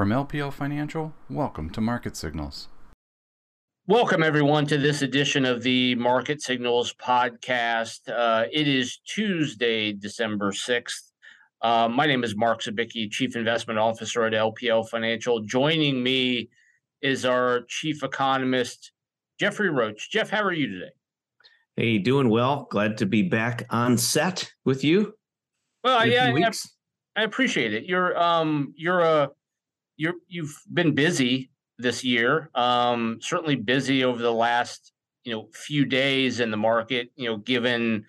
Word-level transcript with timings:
From 0.00 0.08
LPL 0.08 0.50
Financial, 0.50 1.12
welcome 1.28 1.68
to 1.68 1.80
Market 1.82 2.16
Signals. 2.16 2.68
Welcome, 3.86 4.22
everyone, 4.22 4.64
to 4.68 4.78
this 4.78 5.02
edition 5.02 5.44
of 5.44 5.62
the 5.62 5.94
Market 5.96 6.40
Signals 6.40 6.94
podcast. 6.94 8.08
Uh, 8.08 8.46
it 8.50 8.66
is 8.66 9.00
Tuesday, 9.06 9.92
December 9.92 10.52
6th. 10.52 11.10
Uh, 11.60 11.86
my 11.86 12.06
name 12.06 12.24
is 12.24 12.34
Mark 12.34 12.62
Zabicki, 12.62 13.10
Chief 13.10 13.36
Investment 13.36 13.78
Officer 13.78 14.24
at 14.24 14.32
LPL 14.32 14.88
Financial. 14.88 15.40
Joining 15.40 16.02
me 16.02 16.48
is 17.02 17.26
our 17.26 17.64
Chief 17.68 18.02
Economist, 18.02 18.92
Jeffrey 19.38 19.68
Roach. 19.68 20.10
Jeff, 20.10 20.30
how 20.30 20.42
are 20.42 20.54
you 20.54 20.66
today? 20.66 20.92
Hey, 21.76 21.98
doing 21.98 22.30
well. 22.30 22.68
Glad 22.70 22.96
to 22.96 23.04
be 23.04 23.20
back 23.20 23.66
on 23.68 23.98
set 23.98 24.50
with 24.64 24.82
you. 24.82 25.12
Well, 25.84 26.06
yeah, 26.06 26.32
I, 26.34 27.20
I, 27.20 27.24
appreciate 27.24 27.74
it. 27.74 27.84
You're 27.84 28.18
um, 28.18 28.72
you're 28.78 29.00
a 29.00 29.30
you're 30.00 30.14
you've 30.28 30.58
been 30.72 30.94
busy 30.94 31.50
this 31.78 32.02
year. 32.02 32.50
Um, 32.54 33.18
certainly 33.20 33.54
busy 33.54 34.02
over 34.02 34.20
the 34.20 34.32
last 34.32 34.92
you 35.24 35.32
know 35.32 35.48
few 35.52 35.84
days 35.84 36.40
in 36.40 36.50
the 36.50 36.56
market. 36.56 37.10
You 37.16 37.28
know, 37.28 37.36
given 37.36 38.06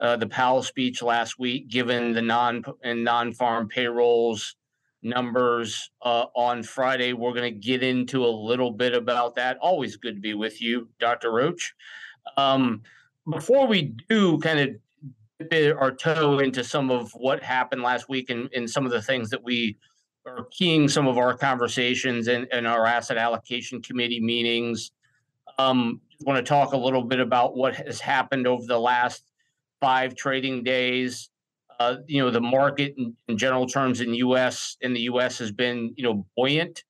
uh, 0.00 0.16
the 0.16 0.26
Powell 0.26 0.62
speech 0.62 1.02
last 1.02 1.38
week, 1.38 1.70
given 1.70 2.12
the 2.12 2.20
non 2.20 2.62
and 2.84 3.02
non-farm 3.02 3.68
payrolls 3.68 4.54
numbers 5.02 5.90
uh, 6.02 6.26
on 6.36 6.62
Friday, 6.62 7.14
we're 7.14 7.32
going 7.32 7.54
to 7.54 7.58
get 7.58 7.82
into 7.82 8.22
a 8.22 8.28
little 8.28 8.70
bit 8.70 8.92
about 8.94 9.34
that. 9.36 9.56
Always 9.62 9.96
good 9.96 10.16
to 10.16 10.20
be 10.20 10.34
with 10.34 10.60
you, 10.60 10.90
Dr. 11.00 11.32
Roach. 11.32 11.72
Um, 12.36 12.82
before 13.30 13.66
we 13.66 13.94
do 14.10 14.36
kind 14.40 14.58
of 14.58 14.68
dip 15.48 15.74
our 15.80 15.90
toe 15.90 16.38
into 16.38 16.62
some 16.62 16.90
of 16.90 17.12
what 17.12 17.42
happened 17.42 17.82
last 17.82 18.10
week 18.10 18.28
and, 18.28 18.50
and 18.54 18.68
some 18.68 18.84
of 18.84 18.92
the 18.92 19.00
things 19.00 19.30
that 19.30 19.42
we 19.42 19.78
are 20.26 20.46
keying 20.50 20.88
some 20.88 21.06
of 21.06 21.18
our 21.18 21.36
conversations 21.36 22.28
in, 22.28 22.46
in 22.52 22.66
our 22.66 22.86
asset 22.86 23.16
allocation 23.16 23.80
committee 23.82 24.20
meetings. 24.20 24.92
Um, 25.58 26.00
want 26.22 26.44
to 26.44 26.48
talk 26.48 26.72
a 26.72 26.76
little 26.76 27.02
bit 27.02 27.20
about 27.20 27.56
what 27.56 27.74
has 27.74 28.00
happened 28.00 28.46
over 28.46 28.66
the 28.66 28.78
last 28.78 29.24
five 29.80 30.14
trading 30.14 30.62
days. 30.62 31.30
Uh, 31.78 31.96
you 32.06 32.22
know, 32.22 32.30
the 32.30 32.40
market 32.40 32.94
in, 32.98 33.16
in, 33.28 33.38
general 33.38 33.66
terms 33.66 34.02
in 34.02 34.12
U.S. 34.14 34.76
in 34.82 34.92
the 34.92 35.00
U.S. 35.02 35.38
has 35.38 35.50
been 35.50 35.94
you 35.96 36.04
know 36.04 36.26
buoyant. 36.36 36.84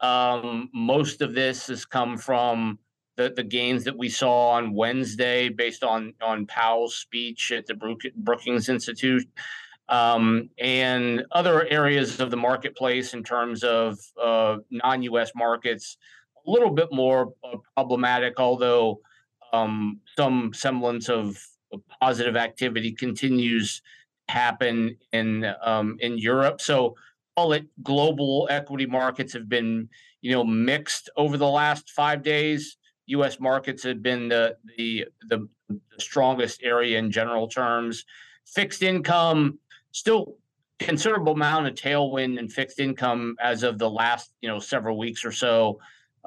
Um, 0.00 0.70
most 0.72 1.20
of 1.20 1.34
this 1.34 1.66
has 1.66 1.84
come 1.84 2.16
from 2.16 2.78
the, 3.16 3.32
the 3.34 3.42
gains 3.42 3.82
that 3.84 3.96
we 3.96 4.08
saw 4.08 4.50
on 4.50 4.72
Wednesday, 4.72 5.48
based 5.48 5.82
on 5.82 6.14
on 6.20 6.46
Powell's 6.46 6.94
speech 6.94 7.50
at 7.50 7.66
the 7.66 7.74
Brookings 8.14 8.68
Institute 8.68 9.26
um, 9.88 10.50
and 10.58 11.24
other 11.32 11.66
areas 11.68 12.20
of 12.20 12.30
the 12.30 12.36
marketplace 12.36 13.14
in 13.14 13.22
terms 13.22 13.62
of 13.62 13.98
uh, 14.22 14.56
non-U.S. 14.70 15.32
markets, 15.34 15.96
a 16.46 16.50
little 16.50 16.70
bit 16.70 16.88
more 16.92 17.32
uh, 17.44 17.56
problematic. 17.74 18.40
Although 18.40 19.00
um, 19.52 20.00
some 20.16 20.52
semblance 20.52 21.08
of, 21.08 21.38
positive 22.00 22.36
activity 22.36 22.92
continues 22.92 23.82
to 24.28 24.34
happen 24.34 24.96
in 25.12 25.44
um, 25.62 25.96
in 26.00 26.16
Europe. 26.16 26.60
So, 26.60 26.94
all 27.36 27.52
it 27.52 27.66
global 27.82 28.46
equity 28.50 28.86
markets 28.86 29.32
have 29.34 29.48
been, 29.48 29.88
you 30.22 30.32
know, 30.32 30.44
mixed 30.44 31.10
over 31.16 31.36
the 31.36 31.48
last 31.48 31.90
five 31.90 32.22
days. 32.22 32.78
U.S. 33.08 33.40
markets 33.40 33.82
have 33.82 34.02
been 34.02 34.28
the 34.28 34.56
the 34.76 35.06
the, 35.28 35.48
the 35.68 35.80
strongest 35.98 36.62
area 36.62 36.98
in 36.98 37.10
general 37.10 37.48
terms. 37.48 38.04
Fixed 38.46 38.82
income 38.82 39.58
still 39.96 40.36
considerable 40.78 41.32
amount 41.32 41.66
of 41.66 41.74
tailwind 41.74 42.38
and 42.38 42.52
fixed 42.52 42.78
income 42.78 43.34
as 43.40 43.62
of 43.62 43.78
the 43.78 43.88
last 43.88 44.30
you 44.42 44.48
know 44.48 44.58
several 44.58 44.98
weeks 44.98 45.24
or 45.24 45.32
so. 45.32 45.80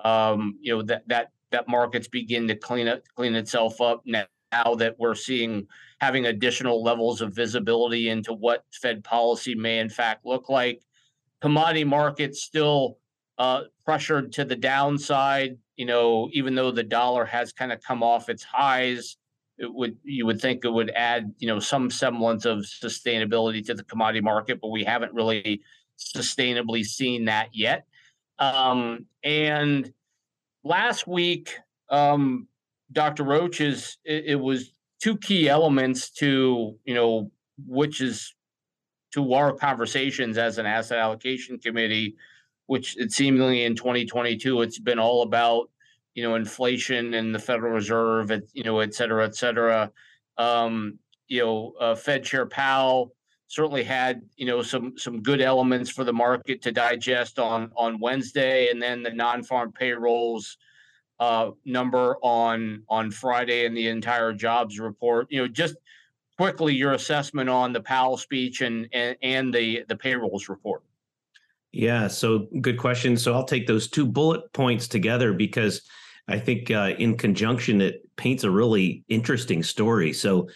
Um, 0.04 0.58
you 0.60 0.76
know 0.76 0.82
that 0.84 1.08
that 1.08 1.32
that 1.52 1.68
markets 1.68 2.08
begin 2.08 2.48
to 2.48 2.56
clean 2.56 2.88
up 2.88 3.04
clean 3.16 3.36
itself 3.36 3.80
up 3.80 4.02
now, 4.06 4.26
now 4.52 4.74
that 4.76 4.96
we're 4.98 5.16
seeing 5.16 5.68
having 6.02 6.26
additional 6.26 6.82
levels 6.82 7.22
of 7.22 7.36
visibility 7.36 8.10
into 8.10 8.34
what 8.34 8.66
Fed 8.72 9.04
policy 9.04 9.54
may 9.54 9.80
in 9.80 9.90
fact 9.90 10.26
look 10.26 10.50
like. 10.50 10.82
Commodity 11.42 11.84
markets 11.84 12.42
still 12.42 12.98
uh, 13.38 13.62
pressured 13.86 14.32
to 14.34 14.46
the 14.46 14.56
downside. 14.56 15.58
You 15.78 15.86
know, 15.86 16.30
even 16.34 16.56
though 16.56 16.72
the 16.72 16.84
dollar 16.84 17.24
has 17.24 17.54
kind 17.54 17.72
of 17.72 17.82
come 17.82 18.02
off 18.02 18.30
its 18.30 18.44
highs, 18.44 19.18
it 19.60 19.74
would 19.74 19.98
you 20.04 20.26
would 20.26 20.42
think 20.42 20.64
it 20.64 20.70
would 20.70 20.90
add 20.92 21.34
you 21.38 21.48
know 21.48 21.60
some 21.60 21.92
semblance 21.92 22.46
of 22.46 22.60
sustainability 22.60 23.66
to 23.66 23.74
the 23.74 23.84
commodity 23.84 24.22
market, 24.22 24.60
but 24.62 24.70
we 24.70 24.84
haven't 24.84 25.14
really 25.14 25.62
sustainably 25.98 26.84
seen 26.84 27.26
that 27.26 27.50
yet. 27.54 27.86
Um, 28.40 29.06
and 29.22 29.94
last 30.64 31.08
week, 31.08 31.58
um, 31.90 32.48
Dr. 32.92 33.24
Roach 33.24 33.60
is 33.60 33.98
it, 34.06 34.26
it 34.28 34.36
was 34.36 34.72
two 35.02 35.18
key 35.18 35.50
elements 35.50 36.10
to 36.12 36.78
you 36.86 36.94
know 36.94 37.32
which 37.68 38.00
is 38.00 38.34
to 39.14 39.34
our 39.34 39.54
conversations 39.54 40.38
as 40.38 40.58
an 40.58 40.66
asset 40.66 41.00
allocation 41.00 41.60
committee, 41.60 42.16
which 42.68 42.96
it 42.98 43.12
seemingly 43.12 43.66
in 43.66 43.76
2022 43.76 44.62
it's 44.62 44.80
been 44.80 45.00
all 45.00 45.24
about 45.24 45.70
you 46.14 46.24
know, 46.24 46.36
inflation 46.36 47.14
and 47.14 47.34
the 47.34 47.40
Federal 47.40 47.74
Reserve, 47.74 48.32
you 48.54 48.64
know, 48.64 48.80
et 48.80 48.94
cetera, 48.94 49.26
et 49.26 49.36
cetera. 49.36 49.92
Um, 50.38 51.00
you 51.28 51.42
know, 51.42 51.74
uh, 51.80 51.96
Fed 51.96 52.24
Chair 52.24 52.46
Powell 52.46 53.14
certainly 53.48 53.84
had 53.84 54.22
you 54.38 54.46
know 54.46 54.62
some 54.62 54.98
some 54.98 55.22
good 55.22 55.42
elements 55.42 55.90
for 55.90 56.04
the 56.04 56.14
market 56.14 56.62
to 56.62 56.72
digest 56.72 57.40
on 57.40 57.72
on 57.76 58.00
Wednesday, 58.00 58.70
and 58.70 58.82
then 58.82 59.04
the 59.04 59.12
non-farm 59.12 59.72
payrolls 59.72 60.58
uh, 61.20 61.52
number 61.66 62.18
on 62.22 62.84
on 62.90 63.12
Friday 63.12 63.66
and 63.66 63.76
the 63.76 63.88
entire 63.88 64.34
jobs 64.34 64.80
report. 64.80 65.28
You 65.30 65.42
know, 65.42 65.48
just 65.48 65.76
quickly 66.38 66.74
your 66.74 66.94
assessment 66.94 67.50
on 67.50 67.74
the 67.74 67.82
Powell 67.82 68.18
speech 68.18 68.62
and 68.62 68.88
and, 68.94 69.18
and 69.22 69.54
the 69.54 69.84
the 69.88 69.96
payrolls 69.96 70.48
report. 70.48 70.84
Yeah, 71.72 72.08
so 72.08 72.48
good 72.62 72.78
question. 72.78 73.16
So 73.16 73.34
I'll 73.34 73.44
take 73.44 73.68
those 73.68 73.90
two 73.90 74.06
bullet 74.06 74.52
points 74.54 74.88
together 74.88 75.34
because 75.34 75.82
I 76.28 76.40
think 76.40 76.72
uh, 76.72 76.94
in 76.98 77.18
conjunction, 77.18 77.82
it 77.82 78.02
paints 78.16 78.44
a 78.44 78.52
really 78.52 79.04
interesting 79.10 79.64
story. 79.64 80.14
So, 80.14 80.50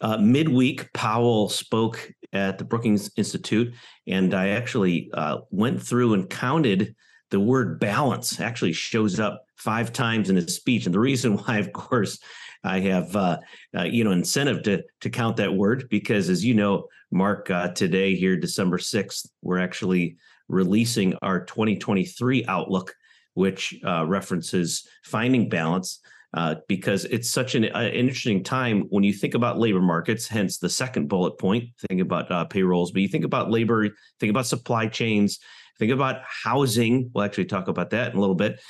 uh, 0.00 0.16
midweek, 0.18 0.92
Powell 0.92 1.48
spoke 1.48 2.12
at 2.32 2.58
the 2.58 2.64
Brookings 2.64 3.10
Institute, 3.16 3.74
and 4.06 4.32
I 4.32 4.50
actually 4.50 5.10
uh, 5.12 5.38
went 5.50 5.82
through 5.82 6.14
and 6.14 6.30
counted 6.30 6.94
the 7.30 7.40
word 7.40 7.80
balance. 7.80 8.40
Actually, 8.40 8.74
shows 8.74 9.18
up 9.18 9.44
five 9.56 9.92
times 9.92 10.30
in 10.30 10.36
his 10.36 10.54
speech, 10.54 10.86
and 10.86 10.94
the 10.94 11.00
reason 11.00 11.36
why, 11.38 11.58
of 11.58 11.72
course, 11.72 12.20
I 12.62 12.78
have 12.80 13.14
uh, 13.16 13.38
uh, 13.76 13.84
you 13.84 14.04
know 14.04 14.12
incentive 14.12 14.62
to 14.64 14.84
to 15.00 15.10
count 15.10 15.36
that 15.38 15.54
word 15.54 15.88
because, 15.90 16.28
as 16.28 16.44
you 16.44 16.54
know, 16.54 16.86
Mark, 17.10 17.50
uh, 17.50 17.68
today 17.68 18.14
here, 18.14 18.36
December 18.36 18.78
sixth, 18.78 19.28
we're 19.42 19.58
actually 19.58 20.16
releasing 20.48 21.14
our 21.22 21.44
2023 21.44 22.44
outlook 22.46 22.94
which 23.38 23.72
uh, 23.86 24.04
references 24.04 24.86
finding 25.04 25.48
balance. 25.48 26.00
Uh, 26.34 26.56
because 26.68 27.06
it's 27.06 27.30
such 27.30 27.54
an 27.54 27.64
uh, 27.74 27.88
interesting 27.90 28.42
time 28.44 28.82
when 28.90 29.02
you 29.02 29.14
think 29.14 29.32
about 29.32 29.58
labor 29.58 29.80
markets, 29.80 30.28
hence 30.28 30.58
the 30.58 30.68
second 30.68 31.08
bullet 31.08 31.38
point, 31.38 31.64
think 31.88 32.02
about 32.02 32.30
uh, 32.30 32.44
payrolls, 32.44 32.90
but 32.90 33.00
you 33.00 33.08
think 33.08 33.24
about 33.24 33.50
labor, 33.50 33.88
think 34.20 34.28
about 34.28 34.44
supply 34.44 34.86
chains, 34.86 35.38
think 35.78 35.90
about 35.90 36.16
housing. 36.26 37.10
We'll 37.14 37.24
actually 37.24 37.46
talk 37.46 37.68
about 37.68 37.88
that 37.90 38.12
in 38.12 38.18
a 38.18 38.20
little 38.20 38.34
bit. 38.34 38.60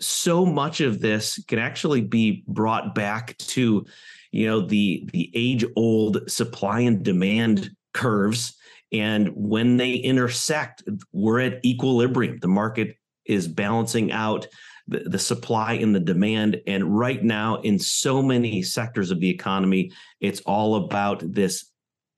So 0.00 0.46
much 0.46 0.80
of 0.80 1.00
this 1.00 1.44
can 1.44 1.58
actually 1.58 2.00
be 2.00 2.42
brought 2.48 2.94
back 2.94 3.36
to, 3.38 3.84
you 4.30 4.46
know, 4.46 4.62
the 4.62 5.06
the 5.12 5.30
age 5.34 5.64
old 5.76 6.30
supply 6.30 6.80
and 6.80 7.02
demand 7.02 7.70
curves. 7.92 8.56
And 8.92 9.28
when 9.34 9.76
they 9.76 9.94
intersect, 9.94 10.82
we're 11.12 11.40
at 11.40 11.64
equilibrium. 11.64 12.38
The 12.40 12.48
market 12.48 12.96
is 13.24 13.48
balancing 13.48 14.12
out 14.12 14.46
the, 14.86 15.00
the 15.00 15.18
supply 15.18 15.74
and 15.74 15.94
the 15.94 16.00
demand. 16.00 16.60
And 16.66 16.96
right 16.96 17.22
now, 17.22 17.56
in 17.56 17.78
so 17.78 18.22
many 18.22 18.62
sectors 18.62 19.10
of 19.10 19.20
the 19.20 19.30
economy, 19.30 19.92
it's 20.20 20.40
all 20.40 20.76
about 20.76 21.22
this 21.24 21.70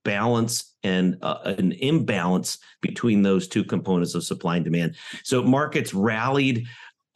balance 0.05 0.75
and 0.83 1.17
uh, 1.23 1.39
an 1.45 1.73
imbalance 1.73 2.59
between 2.83 3.23
those 3.23 3.49
two 3.49 3.65
components 3.65 4.15
of 4.15 4.25
supply 4.25 4.57
and 4.57 4.65
demand. 4.65 4.97
So 5.23 5.43
markets 5.43 5.95
rallied 5.95 6.67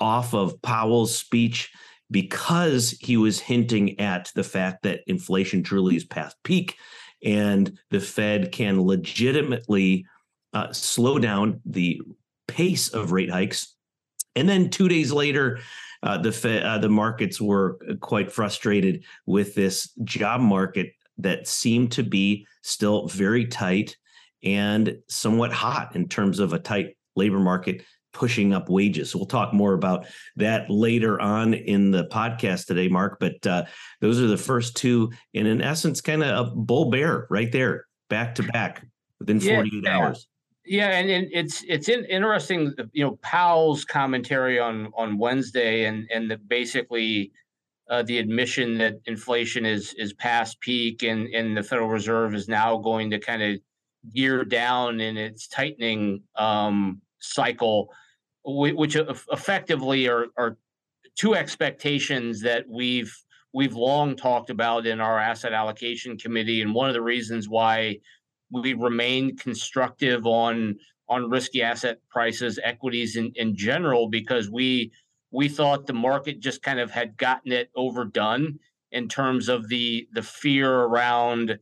off 0.00 0.34
of 0.34 0.60
Powell's 0.62 1.14
speech 1.14 1.70
because 2.10 2.92
he 3.00 3.16
was 3.16 3.40
hinting 3.40 4.00
at 4.00 4.32
the 4.34 4.44
fact 4.44 4.82
that 4.84 5.00
inflation 5.06 5.62
truly 5.62 5.96
is 5.96 6.04
past 6.04 6.36
peak 6.44 6.76
and 7.24 7.78
the 7.90 8.00
Fed 8.00 8.52
can 8.52 8.82
legitimately 8.82 10.06
uh, 10.52 10.72
slow 10.72 11.18
down 11.18 11.60
the 11.64 12.00
pace 12.46 12.88
of 12.88 13.12
rate 13.12 13.30
hikes. 13.30 13.74
And 14.34 14.48
then 14.48 14.70
two 14.70 14.88
days 14.88 15.12
later, 15.12 15.58
uh, 16.02 16.18
the 16.18 16.62
uh, 16.64 16.78
the 16.78 16.88
markets 16.88 17.40
were 17.40 17.78
quite 18.00 18.30
frustrated 18.30 19.04
with 19.26 19.54
this 19.54 19.90
job 20.04 20.40
market 20.40 20.92
that 21.18 21.48
seemed 21.48 21.90
to 21.92 22.04
be 22.04 22.46
still 22.62 23.08
very 23.08 23.46
tight 23.46 23.96
and 24.44 24.96
somewhat 25.08 25.52
hot 25.52 25.96
in 25.96 26.08
terms 26.08 26.38
of 26.38 26.52
a 26.52 26.58
tight 26.58 26.96
labor 27.16 27.40
market 27.40 27.82
pushing 28.12 28.52
up 28.52 28.68
wages. 28.68 29.10
So 29.10 29.18
we'll 29.18 29.26
talk 29.26 29.52
more 29.52 29.74
about 29.74 30.06
that 30.36 30.70
later 30.70 31.20
on 31.20 31.54
in 31.54 31.90
the 31.90 32.04
podcast 32.06 32.66
today, 32.66 32.88
Mark. 32.88 33.18
But 33.20 33.46
uh, 33.46 33.64
those 34.00 34.20
are 34.20 34.26
the 34.26 34.36
first 34.36 34.76
two, 34.76 35.12
and 35.34 35.46
in 35.46 35.60
essence, 35.60 36.00
kind 36.00 36.22
of 36.22 36.48
a 36.48 36.50
bull 36.50 36.90
bear 36.90 37.26
right 37.30 37.50
there, 37.52 37.86
back 38.08 38.34
to 38.36 38.42
back 38.42 38.86
within 39.18 39.40
48 39.40 39.84
yeah, 39.84 39.98
hours. 39.98 40.26
Yeah, 40.64 40.98
and, 40.98 41.10
and 41.10 41.28
it's 41.32 41.64
it's 41.66 41.88
in, 41.88 42.04
interesting, 42.04 42.74
you 42.92 43.04
know, 43.04 43.18
Powell's 43.22 43.84
commentary 43.84 44.58
on 44.58 44.92
on 44.96 45.18
Wednesday, 45.18 45.86
and 45.86 46.06
and 46.12 46.30
the, 46.30 46.36
basically 46.36 47.32
uh, 47.88 48.02
the 48.02 48.18
admission 48.18 48.76
that 48.78 48.94
inflation 49.06 49.64
is 49.64 49.94
is 49.94 50.12
past 50.12 50.60
peak, 50.60 51.02
and 51.02 51.26
and 51.28 51.56
the 51.56 51.62
Federal 51.62 51.88
Reserve 51.88 52.34
is 52.34 52.48
now 52.48 52.76
going 52.76 53.10
to 53.10 53.18
kind 53.18 53.42
of 53.42 53.58
gear 54.14 54.44
down 54.44 55.00
in 55.00 55.16
its 55.16 55.48
tightening 55.48 56.22
um, 56.36 57.00
cycle, 57.20 57.88
which 58.44 58.96
effectively 58.96 60.08
are 60.08 60.26
are 60.36 60.56
two 61.16 61.34
expectations 61.34 62.40
that 62.42 62.64
we've 62.68 63.12
we've 63.52 63.74
long 63.74 64.16
talked 64.16 64.50
about 64.50 64.86
in 64.86 65.00
our 65.00 65.18
asset 65.18 65.52
allocation 65.52 66.16
committee, 66.16 66.62
and 66.62 66.74
one 66.74 66.88
of 66.88 66.94
the 66.94 67.02
reasons 67.02 67.48
why 67.48 67.96
we 68.50 68.74
remain 68.74 69.36
constructive 69.36 70.26
on 70.26 70.76
on 71.08 71.30
risky 71.30 71.62
asset 71.62 71.98
prices, 72.10 72.58
equities 72.62 73.16
in, 73.16 73.32
in 73.34 73.56
general, 73.56 74.08
because 74.08 74.50
we 74.50 74.92
we 75.30 75.48
thought 75.48 75.86
the 75.86 75.92
market 75.92 76.40
just 76.40 76.62
kind 76.62 76.80
of 76.80 76.90
had 76.90 77.16
gotten 77.16 77.52
it 77.52 77.70
overdone 77.76 78.58
in 78.92 79.08
terms 79.08 79.48
of 79.48 79.68
the 79.68 80.06
the 80.12 80.22
fear 80.22 80.72
around 80.72 81.58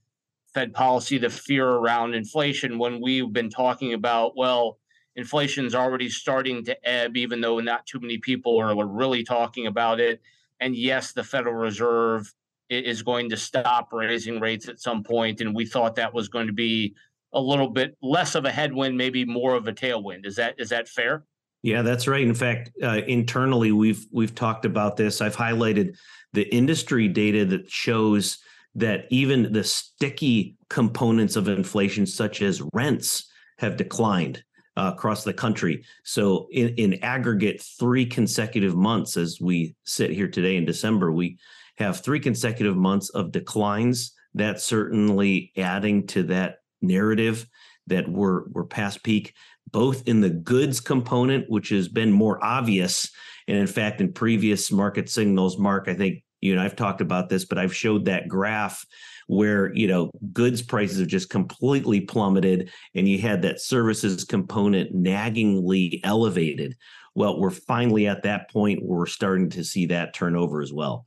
Fed 0.55 0.73
policy, 0.73 1.19
the 1.19 1.31
fear 1.31 1.69
around 1.69 2.14
inflation. 2.14 2.79
When 2.79 3.00
we've 3.02 3.32
been 3.32 3.50
talking 3.50 3.93
about, 3.93 4.37
well, 4.37 4.79
inflation's 5.17 5.75
already 5.75 6.09
starting 6.09 6.65
to 6.65 6.89
ebb, 6.89 7.17
even 7.17 7.41
though 7.41 7.59
not 7.59 7.87
too 7.87 7.99
many 8.01 8.19
people 8.19 8.59
are 8.59 8.87
really 8.87 9.25
talking 9.25 9.67
about 9.67 9.99
it. 9.99 10.21
And 10.61 10.77
yes, 10.77 11.13
the 11.13 11.25
Federal 11.25 11.55
Reserve 11.55 12.33
is 12.69 13.03
going 13.03 13.31
to 13.31 13.37
stop 13.37 13.93
raising 13.93 14.41
rates 14.41 14.69
at 14.69 14.81
some 14.81 15.03
point, 15.03 15.41
and 15.41 15.55
we 15.55 15.67
thought 15.67 15.95
that 15.97 16.13
was 16.13 16.29
going 16.29 16.47
to 16.47 16.53
be 16.53 16.95
a 17.33 17.41
little 17.41 17.69
bit 17.69 17.97
less 18.03 18.35
of 18.35 18.45
a 18.45 18.51
headwind, 18.51 18.97
maybe 18.97 19.25
more 19.25 19.55
of 19.55 19.69
a 19.69 19.73
tailwind. 19.73 20.27
Is 20.27 20.37
that 20.37 20.55
is 20.59 20.69
that 20.71 20.89
fair? 20.89 21.25
Yeah, 21.62 21.83
that's 21.83 22.07
right. 22.07 22.23
In 22.23 22.35
fact, 22.35 22.71
uh, 22.83 23.01
internally, 23.07 23.73
we've 23.73 24.07
we've 24.12 24.35
talked 24.35 24.65
about 24.65 24.97
this. 24.97 25.21
I've 25.21 25.37
highlighted 25.37 25.97
the 26.33 26.43
industry 26.55 27.09
data 27.09 27.45
that 27.47 27.71
shows 27.71 28.39
that 28.75 29.07
even 29.11 29.53
the 29.53 29.65
sticky 29.65 30.57
components 30.69 31.37
of 31.37 31.49
inflation, 31.49 32.07
such 32.07 32.43
as 32.43 32.62
rents, 32.73 33.31
have 33.59 33.77
declined 33.77 34.45
uh, 34.76 34.93
across 34.94 35.25
the 35.25 35.32
country. 35.32 35.84
So, 36.05 36.49
in, 36.52 36.69
in 36.76 37.05
aggregate, 37.05 37.62
three 37.78 38.06
consecutive 38.06 38.76
months, 38.76 39.17
as 39.17 39.40
we 39.40 39.75
sit 39.84 40.11
here 40.11 40.28
today 40.28 40.56
in 40.56 40.64
December, 40.64 41.12
we 41.12 41.38
have 41.78 42.00
three 42.00 42.20
consecutive 42.20 42.76
months 42.76 43.08
of 43.11 43.32
declines. 43.32 44.12
That's 44.34 44.64
certainly 44.64 45.52
adding 45.56 46.06
to 46.08 46.25
that 46.25 46.56
narrative 46.82 47.46
that 47.87 48.08
we're 48.08 48.49
we're 48.49 48.64
past 48.64 49.02
peak, 49.02 49.34
both 49.70 50.06
in 50.06 50.20
the 50.20 50.31
goods 50.31 50.81
component, 50.81 51.49
which 51.49 51.70
has 51.70 51.88
been 51.88 52.12
more 52.12 52.43
obvious, 52.44 53.11
and 53.49 53.56
in 53.56 53.67
fact, 53.67 54.00
in 54.00 54.12
previous 54.12 54.70
market 54.73 55.08
signals, 55.08 55.58
Mark, 55.58 55.88
I 55.88 55.94
think 55.94 56.23
you 56.40 56.55
know 56.55 56.62
I've 56.62 56.76
talked 56.76 57.00
about 57.00 57.28
this, 57.28 57.44
but 57.44 57.58
I've 57.58 57.75
showed 57.75 58.06
that 58.06 58.28
graph 58.28 58.84
where 59.26 59.75
you 59.75 59.87
know 59.87 60.11
goods 60.32 60.62
prices 60.62 60.99
have 60.99 61.08
just 61.08 61.31
completely 61.31 62.00
plummeted, 62.00 62.70
and 62.94 63.08
you 63.08 63.19
had 63.19 63.43
that 63.43 63.61
services 63.61 64.25
component 64.25 64.94
naggingly 64.94 66.00
elevated. 66.05 66.76
Well, 67.14 67.40
we're 67.40 67.50
finally 67.50 68.06
at 68.06 68.23
that 68.25 68.50
point 68.50 68.82
where 68.82 69.00
we're 69.00 69.06
starting 69.06 69.49
to 69.50 69.64
see 69.64 69.87
that 69.87 70.14
turnover 70.14 70.61
as 70.61 70.73
well. 70.73 71.06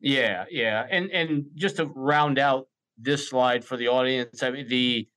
Yeah, 0.00 0.44
yeah, 0.50 0.86
and 0.90 1.10
and 1.10 1.46
just 1.54 1.76
to 1.76 1.86
round 1.86 2.38
out 2.38 2.68
this 2.96 3.28
slide 3.28 3.64
for 3.64 3.76
the 3.76 3.88
audience, 3.88 4.42
I 4.42 4.50
mean 4.50 4.68
the 4.68 5.08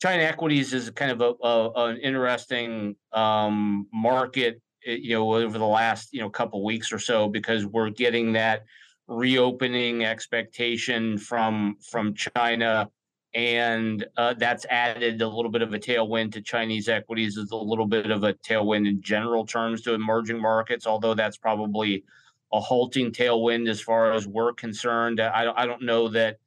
China 0.00 0.22
equities 0.22 0.72
is 0.72 0.90
kind 0.90 1.10
of 1.10 1.20
a, 1.20 1.46
a 1.46 1.84
an 1.88 1.96
interesting 1.98 2.96
um, 3.12 3.86
market, 3.92 4.60
eh, 4.86 4.96
you 5.00 5.14
know, 5.14 5.34
over 5.34 5.58
the 5.58 5.66
last 5.66 6.12
you 6.12 6.20
know 6.20 6.30
couple 6.30 6.64
weeks 6.64 6.92
or 6.92 6.98
so 6.98 7.28
because 7.28 7.66
we're 7.66 7.90
getting 7.90 8.32
that 8.32 8.64
reopening 9.10 10.04
expectation 10.04 11.18
from 11.18 11.76
from 11.90 12.14
China, 12.14 12.88
and 13.34 14.06
uh, 14.16 14.34
that's 14.38 14.64
added 14.70 15.20
a 15.20 15.28
little 15.28 15.50
bit 15.50 15.62
of 15.62 15.74
a 15.74 15.78
tailwind 15.78 16.32
to 16.32 16.40
Chinese 16.40 16.88
equities. 16.88 17.36
Is 17.36 17.50
a 17.50 17.56
little 17.56 17.86
bit 17.86 18.10
of 18.10 18.22
a 18.22 18.32
tailwind 18.34 18.88
in 18.88 19.02
general 19.02 19.44
terms 19.44 19.82
to 19.82 19.94
emerging 19.94 20.40
markets, 20.40 20.86
although 20.86 21.14
that's 21.14 21.36
probably 21.36 22.04
a 22.52 22.60
halting 22.60 23.12
tailwind 23.12 23.68
as 23.68 23.80
far 23.80 24.12
as 24.12 24.26
we're 24.26 24.52
concerned. 24.52 25.20
I 25.20 25.44
don't, 25.44 25.58
I 25.58 25.66
don't 25.66 25.82
know 25.82 26.08
that 26.08 26.38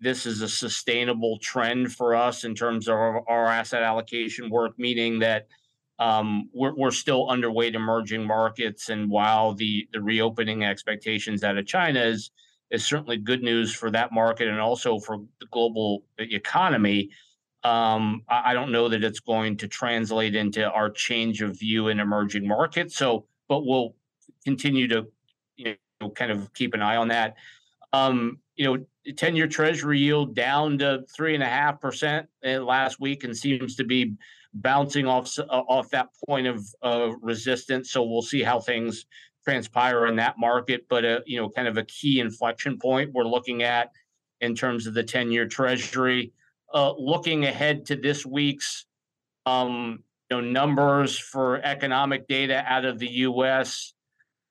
this 0.00 0.26
is 0.26 0.42
a 0.42 0.48
sustainable 0.48 1.38
trend 1.38 1.92
for 1.92 2.14
us 2.14 2.44
in 2.44 2.54
terms 2.54 2.88
of 2.88 2.94
our, 2.94 3.28
our 3.28 3.46
asset 3.46 3.82
allocation 3.82 4.50
work, 4.50 4.72
meaning 4.78 5.18
that 5.20 5.46
um, 6.00 6.48
we're, 6.54 6.74
we're 6.74 6.90
still 6.90 7.28
underweight 7.28 7.74
emerging 7.74 8.26
markets. 8.26 8.88
And 8.88 9.10
while 9.10 9.52
the, 9.52 9.86
the 9.92 10.00
reopening 10.00 10.64
expectations 10.64 11.44
out 11.44 11.58
of 11.58 11.66
China 11.66 12.00
is, 12.00 12.30
is 12.70 12.84
certainly 12.84 13.18
good 13.18 13.42
news 13.42 13.74
for 13.74 13.90
that 13.90 14.10
market 14.10 14.48
and 14.48 14.58
also 14.58 14.98
for 14.98 15.18
the 15.40 15.46
global 15.50 16.04
economy, 16.18 17.10
um, 17.64 18.22
I, 18.30 18.50
I 18.50 18.54
don't 18.54 18.72
know 18.72 18.88
that 18.88 19.04
it's 19.04 19.20
going 19.20 19.58
to 19.58 19.68
translate 19.68 20.34
into 20.34 20.68
our 20.70 20.88
change 20.88 21.42
of 21.42 21.58
view 21.58 21.88
in 21.88 22.00
emerging 22.00 22.48
markets. 22.48 22.96
So, 22.96 23.26
but 23.46 23.66
we'll 23.66 23.94
continue 24.46 24.88
to 24.88 25.06
you 25.56 25.76
know, 26.00 26.08
kind 26.10 26.32
of 26.32 26.50
keep 26.54 26.72
an 26.72 26.80
eye 26.80 26.96
on 26.96 27.08
that. 27.08 27.34
Um, 27.92 28.38
you 28.56 28.64
know, 28.64 29.12
10 29.16 29.36
year 29.36 29.48
treasury 29.48 29.98
yield 29.98 30.34
down 30.34 30.78
to 30.78 31.04
three 31.14 31.34
and 31.34 31.42
a 31.42 31.48
half 31.48 31.78
percent 31.78 32.26
last 32.42 33.00
week 33.00 33.24
and 33.24 33.36
seems 33.36 33.76
to 33.76 33.84
be 33.84 34.14
bouncing 34.54 35.06
off 35.06 35.38
uh, 35.38 35.42
off 35.42 35.90
that 35.90 36.08
point 36.28 36.46
of 36.46 36.64
uh, 36.82 37.10
resistance. 37.20 37.92
So 37.92 38.02
we'll 38.02 38.22
see 38.22 38.42
how 38.42 38.60
things 38.60 39.06
transpire 39.44 40.06
in 40.06 40.16
that 40.16 40.38
market. 40.38 40.86
But 40.88 41.04
uh, 41.04 41.20
you 41.26 41.40
know, 41.40 41.48
kind 41.48 41.68
of 41.68 41.76
a 41.76 41.84
key 41.84 42.20
inflection 42.20 42.78
point 42.78 43.12
we're 43.12 43.24
looking 43.24 43.62
at 43.62 43.90
in 44.40 44.54
terms 44.54 44.86
of 44.86 44.94
the 44.94 45.04
10 45.04 45.30
year 45.30 45.46
treasury. 45.46 46.32
Uh, 46.72 46.92
looking 46.96 47.44
ahead 47.44 47.84
to 47.86 47.96
this 47.96 48.24
week's 48.24 48.86
um, 49.46 50.04
you 50.30 50.36
know 50.36 50.40
numbers 50.40 51.18
for 51.18 51.60
economic 51.64 52.28
data 52.28 52.64
out 52.66 52.84
of 52.84 52.98
the 52.98 53.08
U.S 53.08 53.92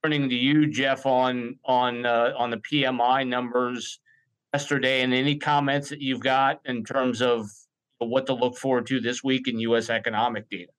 turning 0.04 0.30
to 0.30 0.36
you, 0.36 0.68
Jeff, 0.68 1.06
on 1.06 1.58
on 1.66 2.06
uh, 2.06 2.34
on 2.38 2.50
the 2.50 2.58
PMI 2.58 3.28
numbers 3.28 4.00
yesterday, 4.54 5.02
and 5.02 5.14
any 5.14 5.38
comments 5.38 5.90
that 5.90 6.02
you've 6.02 6.22
got 6.22 6.62
in 6.66 6.84
terms 6.84 7.22
of 7.22 7.50
what 8.08 8.26
to 8.28 8.34
look 8.34 8.58
forward 8.58 8.88
to 8.88 9.00
this 9.00 9.24
week 9.24 9.48
in 9.48 9.60
U.S. 9.60 9.90
economic 9.90 10.50
data. 10.50 10.72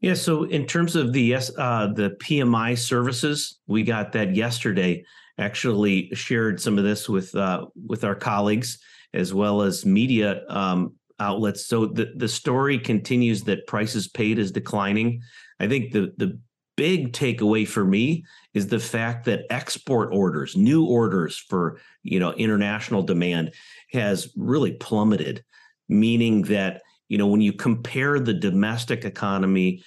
Yeah, 0.00 0.14
so 0.14 0.44
in 0.44 0.66
terms 0.66 0.96
of 0.96 1.12
the 1.12 1.34
uh, 1.34 1.86
the 1.94 2.16
PMI 2.22 2.76
services, 2.76 3.58
we 3.66 3.82
got 3.82 4.12
that 4.12 4.36
yesterday. 4.36 5.04
Actually, 5.38 6.10
shared 6.14 6.60
some 6.60 6.78
of 6.78 6.84
this 6.84 7.08
with 7.08 7.34
uh, 7.34 7.66
with 7.86 8.04
our 8.04 8.14
colleagues 8.14 8.78
as 9.14 9.32
well 9.32 9.62
as 9.62 9.86
media 9.86 10.42
um, 10.48 10.94
outlets. 11.20 11.66
So 11.66 11.86
the 11.86 12.12
the 12.16 12.28
story 12.28 12.78
continues 12.78 13.44
that 13.44 13.66
prices 13.66 14.08
paid 14.08 14.38
is 14.38 14.52
declining. 14.52 15.22
I 15.58 15.68
think 15.68 15.92
the 15.92 16.12
the 16.18 16.38
big 16.76 17.12
takeaway 17.12 17.66
for 17.66 17.84
me 17.84 18.24
is 18.52 18.66
the 18.66 18.80
fact 18.80 19.24
that 19.26 19.46
export 19.50 20.12
orders, 20.12 20.56
new 20.56 20.84
orders 20.84 21.38
for 21.38 21.80
you 22.02 22.20
know 22.20 22.32
international 22.32 23.02
demand, 23.02 23.54
has 23.92 24.28
really 24.36 24.72
plummeted. 24.72 25.44
Meaning 25.88 26.42
that 26.42 26.82
you 27.08 27.18
know 27.18 27.26
when 27.26 27.40
you 27.40 27.52
compare 27.52 28.18
the 28.18 28.34
domestic 28.34 29.04
economy 29.04 29.82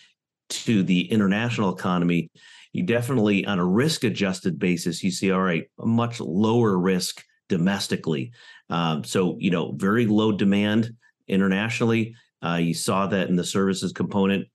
to 0.50 0.84
the 0.84 1.12
international 1.12 1.75
economy, 1.75 2.30
you 2.72 2.84
definitely 2.84 3.46
on 3.46 3.60
a 3.60 3.66
risk 3.66 4.04
adjusted 4.04 4.60
basis 4.60 5.04
you 5.04 5.12
see 5.12 5.32
all 5.32 5.42
right 5.42 5.70
a 5.80 5.86
much 5.86 6.20
lower 6.20 6.77
risk 6.77 7.24
domestically. 7.50 8.32
Um, 8.70 9.04
so 9.04 9.38
you 9.39 9.51
know 9.51 9.74
very 9.74 10.06
low 10.06 10.32
demand 10.32 10.94
internationally. 11.27 12.16
Uh, 12.44 12.56
you 12.56 12.74
saw 12.74 13.08
that 13.08 13.30
in 13.30 13.36
the 13.36 13.44
services 13.44 13.92
component 13.92 14.48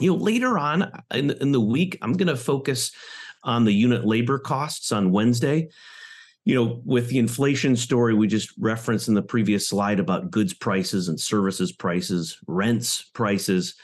you 0.00 0.10
know, 0.10 0.16
later 0.16 0.58
on 0.58 0.90
in, 1.12 1.30
in 1.30 1.52
the 1.52 1.60
week, 1.60 1.98
I'm 2.02 2.12
going 2.12 2.28
to 2.28 2.36
focus 2.36 2.92
on 3.42 3.64
the 3.64 3.72
unit 3.72 4.04
labor 4.04 4.38
costs 4.38 4.92
on 4.92 5.12
Wednesday. 5.12 5.68
You 6.46 6.54
know, 6.54 6.80
with 6.84 7.08
the 7.08 7.18
inflation 7.18 7.76
story 7.76 8.14
we 8.14 8.28
just 8.28 8.54
referenced 8.58 9.08
in 9.08 9.14
the 9.14 9.20
previous 9.22 9.68
slide 9.68 10.00
about 10.00 10.30
goods 10.30 10.54
prices 10.54 11.08
and 11.08 11.20
services 11.20 11.72
prices, 11.72 12.38
rents 12.46 13.10
prices, 13.12 13.74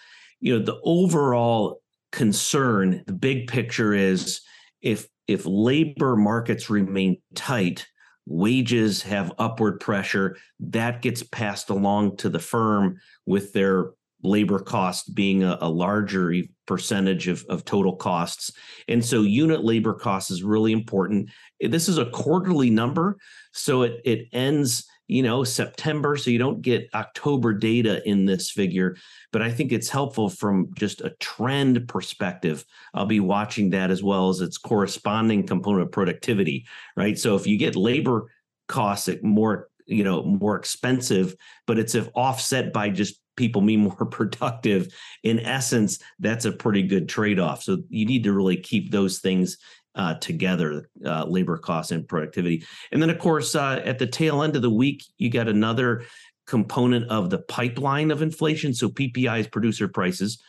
you 0.40 0.58
know, 0.58 0.64
the 0.64 0.80
overall 0.84 1.82
concern, 2.12 3.02
the 3.06 3.12
big 3.12 3.48
picture 3.48 3.92
is 3.92 4.40
if 4.80 5.08
if 5.26 5.44
labor 5.44 6.16
markets 6.16 6.70
remain 6.70 7.16
tight, 7.34 7.86
wages 8.26 9.02
have 9.02 9.32
upward 9.38 9.80
pressure, 9.80 10.36
that 10.60 11.02
gets 11.02 11.22
passed 11.22 11.68
along 11.68 12.16
to 12.18 12.28
the 12.28 12.38
firm 12.38 13.00
with 13.26 13.52
their 13.52 13.90
labor 14.22 14.58
cost 14.58 15.14
being 15.14 15.42
a, 15.42 15.58
a 15.60 15.68
larger 15.68 16.32
percentage 16.66 17.26
of, 17.28 17.44
of 17.48 17.64
total 17.64 17.96
costs. 17.96 18.52
And 18.88 19.04
so 19.04 19.22
unit 19.22 19.64
labor 19.64 19.94
cost 19.94 20.30
is 20.30 20.42
really 20.42 20.72
important. 20.72 21.30
This 21.70 21.88
is 21.88 21.98
a 21.98 22.06
quarterly 22.06 22.70
number. 22.70 23.18
So 23.52 23.82
it, 23.82 24.00
it 24.04 24.28
ends, 24.32 24.86
you 25.08 25.22
know, 25.22 25.44
September. 25.44 26.16
So 26.16 26.30
you 26.30 26.38
don't 26.38 26.62
get 26.62 26.88
October 26.94 27.52
data 27.52 28.06
in 28.08 28.24
this 28.24 28.50
figure. 28.50 28.96
But 29.32 29.42
I 29.42 29.50
think 29.50 29.72
it's 29.72 29.88
helpful 29.88 30.28
from 30.28 30.70
just 30.74 31.00
a 31.00 31.14
trend 31.20 31.86
perspective. 31.88 32.64
I'll 32.94 33.06
be 33.06 33.20
watching 33.20 33.70
that 33.70 33.90
as 33.90 34.02
well 34.02 34.28
as 34.28 34.40
its 34.40 34.58
corresponding 34.58 35.46
component 35.46 35.82
of 35.82 35.92
productivity, 35.92 36.66
right? 36.96 37.18
So 37.18 37.36
if 37.36 37.46
you 37.46 37.56
get 37.56 37.76
labor 37.76 38.28
costs 38.68 39.08
at 39.08 39.22
more 39.22 39.68
you 39.86 40.04
know 40.04 40.22
more 40.22 40.56
expensive 40.56 41.34
but 41.66 41.78
it's 41.78 41.94
if 41.94 42.08
offset 42.14 42.72
by 42.72 42.88
just 42.88 43.20
people 43.36 43.60
being 43.60 43.80
more 43.98 44.06
productive 44.06 44.88
in 45.22 45.40
essence 45.40 45.98
that's 46.20 46.44
a 46.44 46.52
pretty 46.52 46.82
good 46.82 47.08
trade-off 47.08 47.62
so 47.62 47.78
you 47.88 48.06
need 48.06 48.24
to 48.24 48.32
really 48.32 48.56
keep 48.56 48.90
those 48.90 49.18
things 49.18 49.58
uh, 49.94 50.14
together 50.14 50.88
uh, 51.04 51.24
labor 51.24 51.58
costs 51.58 51.92
and 51.92 52.08
productivity. 52.08 52.64
And 52.90 53.02
then 53.02 53.10
of 53.10 53.18
course 53.18 53.54
uh, 53.54 53.82
at 53.84 53.98
the 53.98 54.06
tail 54.06 54.42
end 54.42 54.56
of 54.56 54.62
the 54.62 54.70
week 54.70 55.04
you 55.18 55.30
got 55.30 55.48
another 55.48 56.04
component 56.46 57.10
of 57.10 57.30
the 57.30 57.38
pipeline 57.38 58.10
of 58.10 58.22
inflation. 58.22 58.74
So 58.74 58.88
ppi 58.88 59.40
is 59.40 59.46
producer 59.48 59.88
prices 59.88 60.42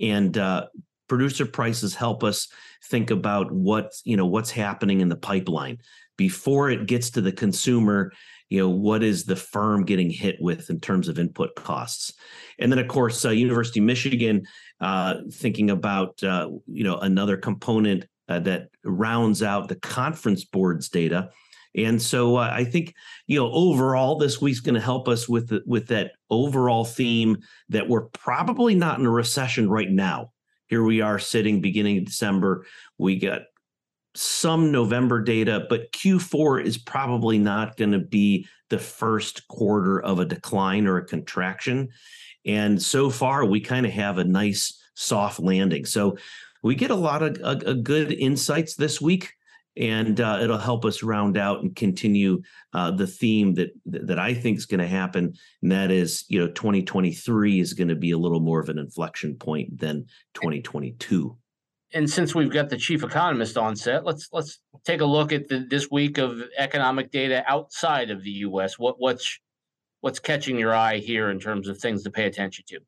and 0.00 0.36
uh, 0.36 0.66
producer 1.08 1.46
prices 1.46 1.94
help 1.94 2.24
us 2.24 2.48
think 2.84 3.10
about 3.10 3.52
what 3.52 3.92
you 4.04 4.16
know 4.16 4.26
what's 4.26 4.50
happening 4.50 5.00
in 5.00 5.08
the 5.08 5.16
pipeline. 5.16 5.78
Before 6.16 6.70
it 6.70 6.86
gets 6.86 7.10
to 7.10 7.20
the 7.20 7.32
consumer 7.32 8.12
you 8.48 8.60
know 8.60 8.70
what 8.70 9.02
is 9.02 9.24
the 9.24 9.36
firm 9.36 9.84
getting 9.84 10.08
hit 10.08 10.36
with 10.40 10.70
in 10.70 10.78
terms 10.78 11.08
of 11.08 11.18
input 11.18 11.54
costs? 11.56 12.14
And 12.58 12.72
then 12.72 12.78
of 12.78 12.88
course 12.88 13.24
uh, 13.24 13.30
university 13.30 13.80
of 13.80 13.86
michigan 13.86 14.46
uh, 14.80 15.16
thinking 15.32 15.68
about 15.68 16.22
you 16.22 16.84
know 16.84 16.96
another 16.96 17.36
component 17.36 18.06
uh, 18.28 18.38
that 18.40 18.68
rounds 18.84 19.42
out 19.42 19.68
the 19.68 19.76
conference 19.76 20.44
boards 20.44 20.88
data 20.88 21.30
and 21.74 22.00
so 22.00 22.36
uh, 22.36 22.50
i 22.52 22.64
think 22.64 22.94
you 23.26 23.38
know 23.38 23.50
overall 23.52 24.16
this 24.16 24.40
week's 24.40 24.60
going 24.60 24.74
to 24.74 24.80
help 24.80 25.08
us 25.08 25.28
with 25.28 25.48
the, 25.48 25.62
with 25.66 25.86
that 25.88 26.12
overall 26.30 26.84
theme 26.84 27.36
that 27.68 27.88
we're 27.88 28.06
probably 28.08 28.74
not 28.74 28.98
in 28.98 29.06
a 29.06 29.10
recession 29.10 29.68
right 29.68 29.90
now 29.90 30.30
here 30.68 30.82
we 30.82 31.00
are 31.00 31.18
sitting 31.18 31.60
beginning 31.60 31.98
of 31.98 32.04
december 32.04 32.66
we 32.98 33.18
got 33.18 33.42
some 34.16 34.72
November 34.72 35.20
data, 35.20 35.66
but 35.68 35.92
Q4 35.92 36.64
is 36.64 36.78
probably 36.78 37.38
not 37.38 37.76
going 37.76 37.92
to 37.92 37.98
be 37.98 38.48
the 38.70 38.78
first 38.78 39.46
quarter 39.48 40.00
of 40.00 40.18
a 40.18 40.24
decline 40.24 40.86
or 40.86 40.96
a 40.96 41.06
contraction. 41.06 41.90
And 42.44 42.80
so 42.80 43.10
far, 43.10 43.44
we 43.44 43.60
kind 43.60 43.86
of 43.86 43.92
have 43.92 44.18
a 44.18 44.24
nice 44.24 44.80
soft 44.94 45.40
landing. 45.40 45.84
So 45.84 46.16
we 46.66 46.74
get 46.74 46.90
a 46.90 46.96
lot 46.96 47.22
of 47.22 47.36
a, 47.42 47.70
a 47.70 47.74
good 47.74 48.12
insights 48.12 48.74
this 48.74 49.00
week, 49.00 49.32
and 49.76 50.20
uh, 50.20 50.40
it'll 50.42 50.58
help 50.58 50.84
us 50.84 51.02
round 51.02 51.36
out 51.36 51.62
and 51.62 51.74
continue 51.76 52.42
uh, 52.72 52.90
the 52.90 53.06
theme 53.06 53.54
that 53.54 53.70
that 53.86 54.18
I 54.18 54.34
think 54.34 54.58
is 54.58 54.66
going 54.66 54.80
to 54.80 54.86
happen, 54.86 55.34
and 55.62 55.72
that 55.72 55.90
is, 55.90 56.24
you 56.28 56.38
know, 56.38 56.48
2023 56.48 57.60
is 57.60 57.72
going 57.72 57.88
to 57.88 57.94
be 57.94 58.10
a 58.10 58.18
little 58.18 58.40
more 58.40 58.60
of 58.60 58.68
an 58.68 58.78
inflection 58.78 59.36
point 59.36 59.78
than 59.78 60.06
2022 60.34 61.36
and 61.94 62.10
since 62.10 62.34
we've 62.34 62.50
got 62.50 62.68
the 62.68 62.76
chief 62.76 63.04
economist 63.04 63.56
on 63.56 63.76
set, 63.76 64.04
let's 64.04 64.28
let's 64.32 64.60
take 64.84 65.00
a 65.00 65.04
look 65.04 65.32
at 65.32 65.48
the, 65.48 65.66
this 65.70 65.88
week 65.90 66.18
of 66.18 66.42
economic 66.58 67.10
data 67.10 67.44
outside 67.46 68.10
of 68.10 68.22
the 68.22 68.30
U.S. 68.30 68.78
What 68.78 68.96
what's 68.98 69.38
what's 70.00 70.18
catching 70.18 70.58
your 70.58 70.74
eye 70.74 70.98
here 70.98 71.30
in 71.30 71.38
terms 71.38 71.68
of 71.68 71.78
things 71.78 72.02
to 72.02 72.10
pay 72.10 72.26
attention 72.26 72.64
to? 72.68 72.80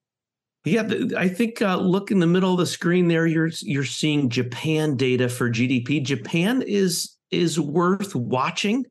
Yeah, 0.64 0.90
I 1.16 1.28
think 1.28 1.62
uh, 1.62 1.76
look 1.76 2.10
in 2.10 2.18
the 2.18 2.26
middle 2.26 2.52
of 2.52 2.58
the 2.58 2.66
screen 2.66 3.08
there. 3.08 3.26
You're 3.26 3.50
you're 3.62 3.84
seeing 3.84 4.28
Japan 4.28 4.96
data 4.96 5.28
for 5.28 5.50
GDP. 5.50 6.02
Japan 6.02 6.62
is 6.62 7.16
is 7.30 7.60
worth 7.60 8.14
watching. 8.14 8.84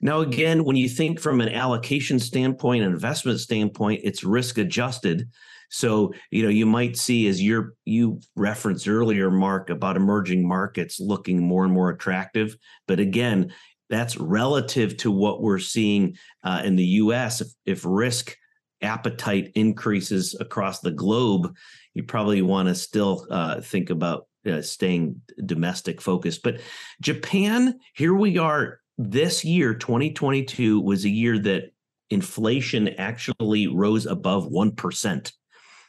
Now, 0.00 0.20
again, 0.20 0.64
when 0.64 0.76
you 0.76 0.88
think 0.88 1.20
from 1.20 1.40
an 1.40 1.50
allocation 1.50 2.18
standpoint, 2.18 2.82
an 2.82 2.90
investment 2.90 3.38
standpoint, 3.40 4.00
it's 4.02 4.24
risk 4.24 4.56
adjusted. 4.56 5.28
So, 5.68 6.14
you 6.30 6.42
know, 6.42 6.48
you 6.48 6.66
might 6.66 6.96
see 6.96 7.28
as 7.28 7.40
you're 7.40 7.74
you 7.84 8.20
referenced 8.34 8.88
earlier, 8.88 9.30
Mark, 9.30 9.70
about 9.70 9.96
emerging 9.96 10.46
markets 10.46 10.98
looking 10.98 11.46
more 11.46 11.64
and 11.64 11.72
more 11.72 11.90
attractive. 11.90 12.56
But 12.88 12.98
again, 12.98 13.52
that's 13.90 14.16
relative 14.16 14.96
to 14.98 15.10
what 15.10 15.42
we're 15.42 15.58
seeing 15.58 16.16
uh, 16.42 16.62
in 16.64 16.76
the 16.76 16.84
U.S. 16.84 17.40
If, 17.40 17.48
if 17.66 17.84
risk 17.84 18.36
appetite 18.82 19.52
increases 19.54 20.36
across 20.40 20.80
the 20.80 20.90
globe, 20.90 21.54
you 21.94 22.02
probably 22.02 22.42
want 22.42 22.68
to 22.68 22.74
still 22.74 23.26
uh, 23.30 23.60
think 23.60 23.90
about 23.90 24.26
uh, 24.46 24.62
staying 24.62 25.20
domestic 25.44 26.00
focused. 26.00 26.42
But 26.42 26.60
Japan, 27.00 27.78
here 27.94 28.14
we 28.14 28.38
are. 28.38 28.80
This 28.96 29.44
year, 29.44 29.74
2022, 29.74 30.80
was 30.80 31.04
a 31.04 31.10
year 31.10 31.38
that 31.40 31.72
inflation 32.10 32.88
actually 32.98 33.66
rose 33.66 34.06
above 34.06 34.48
1%. 34.48 35.32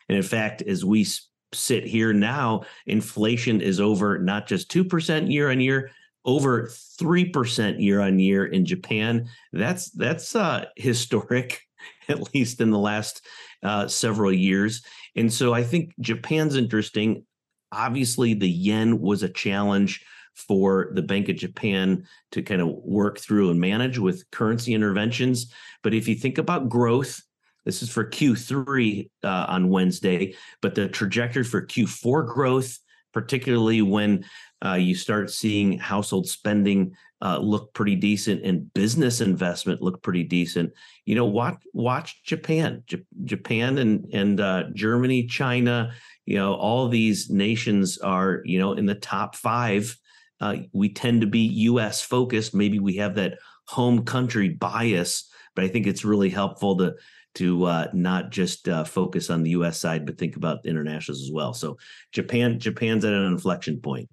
And 0.09 0.17
in 0.17 0.23
fact, 0.23 0.61
as 0.61 0.85
we 0.85 1.05
sit 1.53 1.85
here 1.85 2.13
now, 2.13 2.63
inflation 2.85 3.61
is 3.61 3.79
over 3.79 4.19
not 4.19 4.47
just 4.47 4.71
2% 4.71 5.31
year 5.31 5.51
on 5.51 5.59
year, 5.59 5.91
over 6.25 6.67
3% 6.67 7.81
year 7.81 8.01
on 8.01 8.19
year 8.19 8.45
in 8.45 8.65
Japan. 8.65 9.27
That's 9.51 9.89
that's 9.91 10.35
uh, 10.35 10.65
historic, 10.75 11.61
at 12.19 12.33
least 12.33 12.61
in 12.61 12.71
the 12.71 12.79
last 12.79 13.25
uh, 13.63 13.87
several 13.87 14.31
years. 14.31 14.83
And 15.15 15.31
so 15.31 15.53
I 15.53 15.63
think 15.63 15.93
Japan's 15.99 16.55
interesting. 16.55 17.25
Obviously, 17.71 18.33
the 18.33 18.49
yen 18.49 18.99
was 18.99 19.23
a 19.23 19.29
challenge 19.29 20.03
for 20.35 20.91
the 20.93 21.01
Bank 21.01 21.29
of 21.29 21.35
Japan 21.35 22.05
to 22.31 22.41
kind 22.41 22.61
of 22.61 22.69
work 22.69 23.19
through 23.19 23.49
and 23.49 23.59
manage 23.59 23.97
with 23.97 24.29
currency 24.31 24.73
interventions. 24.73 25.51
But 25.83 25.93
if 25.93 26.07
you 26.07 26.15
think 26.15 26.37
about 26.37 26.69
growth, 26.69 27.21
this 27.65 27.83
is 27.83 27.89
for 27.89 28.05
Q3 28.05 29.09
uh, 29.23 29.45
on 29.47 29.69
Wednesday, 29.69 30.35
but 30.61 30.75
the 30.75 30.87
trajectory 30.87 31.43
for 31.43 31.65
Q4 31.65 32.27
growth, 32.27 32.79
particularly 33.13 33.81
when 33.81 34.25
uh, 34.63 34.73
you 34.73 34.95
start 34.95 35.31
seeing 35.31 35.77
household 35.77 36.27
spending 36.27 36.93
uh, 37.23 37.37
look 37.37 37.73
pretty 37.73 37.95
decent 37.95 38.43
and 38.43 38.73
business 38.73 39.21
investment 39.21 39.81
look 39.81 40.01
pretty 40.01 40.23
decent. 40.23 40.71
You 41.05 41.15
know, 41.15 41.25
watch 41.25 41.61
watch 41.73 42.23
Japan, 42.23 42.83
J- 42.87 43.05
Japan 43.23 43.77
and 43.77 44.07
and 44.11 44.39
uh, 44.39 44.63
Germany, 44.73 45.27
China. 45.27 45.93
You 46.25 46.37
know, 46.37 46.55
all 46.55 46.87
these 46.87 47.29
nations 47.29 47.99
are 47.99 48.41
you 48.43 48.57
know 48.57 48.73
in 48.73 48.85
the 48.85 48.95
top 48.95 49.35
five. 49.35 49.95
Uh, 50.39 50.57
we 50.73 50.91
tend 50.91 51.21
to 51.21 51.27
be 51.27 51.41
U.S. 51.41 52.01
focused. 52.01 52.55
Maybe 52.55 52.79
we 52.79 52.95
have 52.95 53.13
that 53.15 53.37
home 53.67 54.03
country 54.03 54.49
bias, 54.49 55.29
but 55.55 55.63
I 55.63 55.67
think 55.67 55.85
it's 55.85 56.03
really 56.03 56.29
helpful 56.29 56.77
to 56.77 56.95
to 57.35 57.65
uh, 57.65 57.87
not 57.93 58.31
just 58.31 58.67
uh, 58.67 58.83
focus 58.83 59.29
on 59.29 59.43
the 59.43 59.51
U.S. 59.51 59.79
side, 59.79 60.05
but 60.05 60.17
think 60.17 60.35
about 60.35 60.63
the 60.63 60.69
internationals 60.69 61.21
as 61.21 61.31
well. 61.31 61.53
So 61.53 61.77
Japan, 62.11 62.59
Japan's 62.59 63.05
at 63.05 63.13
an 63.13 63.25
inflection 63.25 63.79
point. 63.79 64.09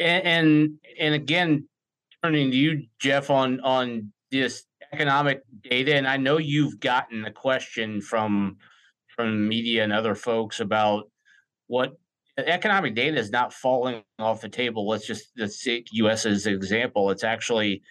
And 0.00 0.78
and 0.98 1.14
again, 1.14 1.68
turning 2.22 2.50
to 2.50 2.56
you, 2.56 2.86
Jeff, 2.98 3.30
on 3.30 3.60
on 3.60 4.12
this 4.30 4.64
economic 4.92 5.42
data, 5.62 5.94
and 5.94 6.08
I 6.08 6.16
know 6.16 6.38
you've 6.38 6.80
gotten 6.80 7.24
a 7.24 7.32
question 7.32 8.00
from 8.00 8.56
from 9.14 9.48
media 9.48 9.84
and 9.84 9.92
other 9.92 10.14
folks 10.14 10.60
about 10.60 11.10
what 11.66 11.92
economic 12.36 12.94
data 12.94 13.16
is 13.16 13.30
not 13.30 13.52
falling 13.52 14.02
off 14.18 14.40
the 14.40 14.48
table. 14.48 14.88
Let's 14.88 15.06
just 15.06 15.30
let's 15.36 15.62
take 15.62 15.88
U.S. 15.92 16.26
as 16.26 16.46
an 16.46 16.54
example. 16.54 17.10
It's 17.10 17.24
actually 17.24 17.82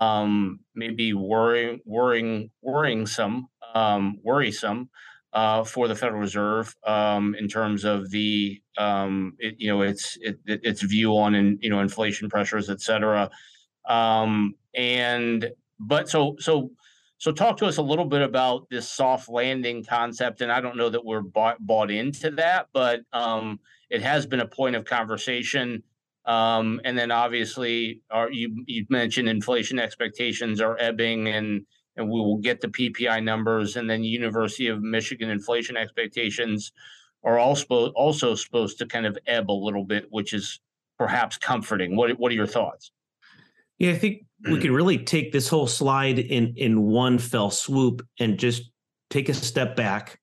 um, 0.00 0.60
maybe 0.74 1.12
worrying, 1.12 1.80
worrying, 1.84 2.50
worrying 2.62 3.06
some 3.06 3.48
um, 3.74 4.18
worrisome 4.22 4.88
uh, 5.32 5.64
for 5.64 5.88
the 5.88 5.94
Federal 5.94 6.20
Reserve 6.20 6.74
um, 6.86 7.34
in 7.38 7.48
terms 7.48 7.84
of 7.84 8.10
the 8.10 8.60
um, 8.78 9.34
it, 9.38 9.56
you 9.58 9.68
know 9.68 9.82
its 9.82 10.16
it, 10.20 10.38
its 10.46 10.82
view 10.82 11.16
on 11.16 11.34
in, 11.34 11.58
you 11.60 11.70
know 11.70 11.80
inflation 11.80 12.28
pressures, 12.28 12.70
et 12.70 12.80
cetera. 12.80 13.30
Um, 13.88 14.54
and 14.74 15.50
but 15.78 16.08
so 16.08 16.36
so 16.38 16.70
so 17.18 17.32
talk 17.32 17.56
to 17.58 17.66
us 17.66 17.78
a 17.78 17.82
little 17.82 18.04
bit 18.04 18.22
about 18.22 18.68
this 18.70 18.88
soft 18.88 19.28
landing 19.28 19.84
concept. 19.84 20.40
And 20.40 20.52
I 20.52 20.60
don't 20.60 20.76
know 20.76 20.88
that 20.88 21.04
we're 21.04 21.22
bought 21.22 21.56
bought 21.58 21.90
into 21.90 22.30
that, 22.32 22.68
but 22.72 23.00
um, 23.12 23.60
it 23.90 24.02
has 24.02 24.26
been 24.26 24.40
a 24.40 24.46
point 24.46 24.76
of 24.76 24.84
conversation. 24.84 25.82
Um, 26.26 26.80
and 26.84 26.96
then 26.96 27.10
obviously, 27.10 28.00
our, 28.10 28.30
you 28.30 28.64
you 28.66 28.86
mentioned 28.88 29.28
inflation 29.28 29.78
expectations 29.78 30.60
are 30.60 30.76
ebbing 30.78 31.28
and 31.28 31.66
and 31.96 32.08
we 32.08 32.20
will 32.20 32.38
get 32.38 32.60
the 32.60 32.68
PPI 32.68 33.22
numbers, 33.22 33.76
and 33.76 33.88
then 33.88 34.02
University 34.02 34.68
of 34.68 34.82
Michigan 34.82 35.30
inflation 35.30 35.76
expectations 35.76 36.72
are 37.22 37.38
also 37.38 37.88
also 37.90 38.34
supposed 38.34 38.78
to 38.78 38.86
kind 38.86 39.06
of 39.06 39.16
ebb 39.26 39.50
a 39.50 39.52
little 39.52 39.84
bit, 39.84 40.06
which 40.10 40.32
is 40.32 40.60
perhaps 40.98 41.36
comforting. 41.38 41.96
What 41.96 42.10
what 42.18 42.30
are 42.32 42.34
your 42.34 42.46
thoughts? 42.46 42.92
Yeah, 43.78 43.90
I 43.90 43.98
think 43.98 44.26
we 44.50 44.60
can 44.60 44.72
really 44.72 44.98
take 44.98 45.32
this 45.32 45.48
whole 45.48 45.66
slide 45.66 46.18
in 46.18 46.54
in 46.56 46.82
one 46.82 47.18
fell 47.18 47.50
swoop 47.50 48.06
and 48.20 48.38
just 48.38 48.70
take 49.10 49.28
a 49.28 49.34
step 49.34 49.76
back. 49.76 50.18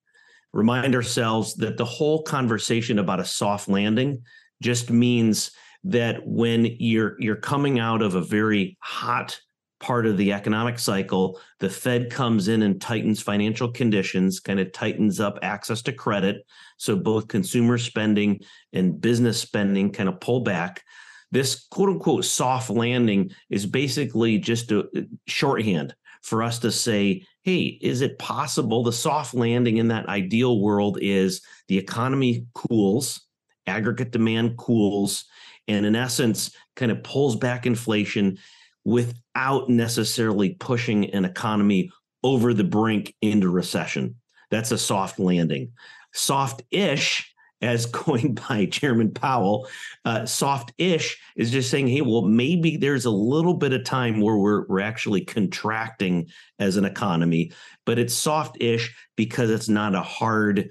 remind 0.54 0.96
ourselves 0.96 1.56
that 1.56 1.78
the 1.78 1.86
whole 1.86 2.24
conversation 2.24 3.00
about 3.00 3.20
a 3.20 3.26
soft 3.26 3.70
landing 3.70 4.22
just 4.62 4.90
means 4.90 5.52
that 5.84 6.26
when 6.26 6.66
you're 6.80 7.16
you're 7.20 7.36
coming 7.36 7.80
out 7.80 8.02
of 8.02 8.16
a 8.16 8.22
very 8.22 8.78
hot 8.82 9.40
part 9.82 10.06
of 10.06 10.16
the 10.16 10.32
economic 10.32 10.80
cycle, 10.80 11.40
the 11.60 11.70
Fed 11.70 12.10
comes 12.10 12.48
in 12.48 12.62
and 12.62 12.80
tightens 12.80 13.22
financial 13.22 13.70
conditions, 13.70 14.40
kind 14.40 14.60
of 14.60 14.72
tightens 14.72 15.20
up 15.20 15.40
access 15.42 15.82
to 15.82 15.92
credit. 15.92 16.46
So 16.78 16.96
both 16.96 17.28
consumer 17.28 17.78
spending 17.78 18.42
and 18.72 19.02
business 19.02 19.42
spending 19.42 19.92
kind 19.92 20.08
of 20.08 20.22
pull 20.22 20.42
back. 20.42 20.84
This 21.32 21.68
quote 21.70 21.90
unquote 21.90 22.26
soft 22.26 22.70
landing 22.70 23.32
is 23.50 23.66
basically 23.66 24.38
just 24.38 24.72
a 24.72 24.82
uh, 24.82 25.02
shorthand 25.28 25.96
for 26.22 26.44
us 26.44 26.60
to 26.60 26.72
say, 26.72 27.26
hey, 27.44 27.80
is 27.82 28.02
it 28.02 28.20
possible 28.20 28.84
the 28.84 28.94
soft 28.94 29.34
landing 29.34 29.78
in 29.78 29.88
that 29.88 30.08
ideal 30.08 30.62
world 30.62 31.00
is 31.02 31.42
the 31.68 31.78
economy 31.78 32.46
cools, 32.54 33.22
aggregate 33.66 34.12
demand 34.12 34.58
cools, 34.58 35.26
and 35.68 35.86
in 35.86 35.96
essence, 35.96 36.56
kind 36.76 36.92
of 36.92 37.02
pulls 37.04 37.36
back 37.36 37.66
inflation 37.66 38.38
without 38.84 39.70
necessarily 39.70 40.52
pushing 40.56 41.10
an 41.12 41.26
economy 41.26 41.92
over 42.24 42.54
the 42.54 42.64
brink 42.64 43.16
into 43.22 43.50
recession. 43.50 44.16
That's 44.50 44.72
a 44.72 44.78
soft 44.78 45.20
landing. 45.20 45.72
Soft 46.14 46.64
ish 46.72 47.32
as 47.62 47.86
coined 47.92 48.42
by 48.48 48.66
Chairman 48.66 49.12
Powell, 49.12 49.68
uh, 50.06 50.26
soft-ish 50.26 51.20
is 51.36 51.52
just 51.52 51.70
saying, 51.70 51.88
hey, 51.88 52.02
well, 52.02 52.24
maybe 52.24 52.78
there's 52.78 53.06
a 53.06 53.12
little 53.12 53.54
bit 53.54 53.74
of 53.74 53.84
time 53.84 54.20
where 54.20 54.38
we're 54.38 54.66
we're 54.68 54.82
actually 54.82 55.22
contracting 55.22 56.28
as 56.60 56.78
an 56.78 56.86
economy, 56.86 57.52
but 57.86 58.00
it's 58.00 58.14
soft-ish 58.14 58.94
because 59.16 59.50
it's 59.50 59.70
not 59.70 59.96
a 59.96 60.02
hard 60.02 60.70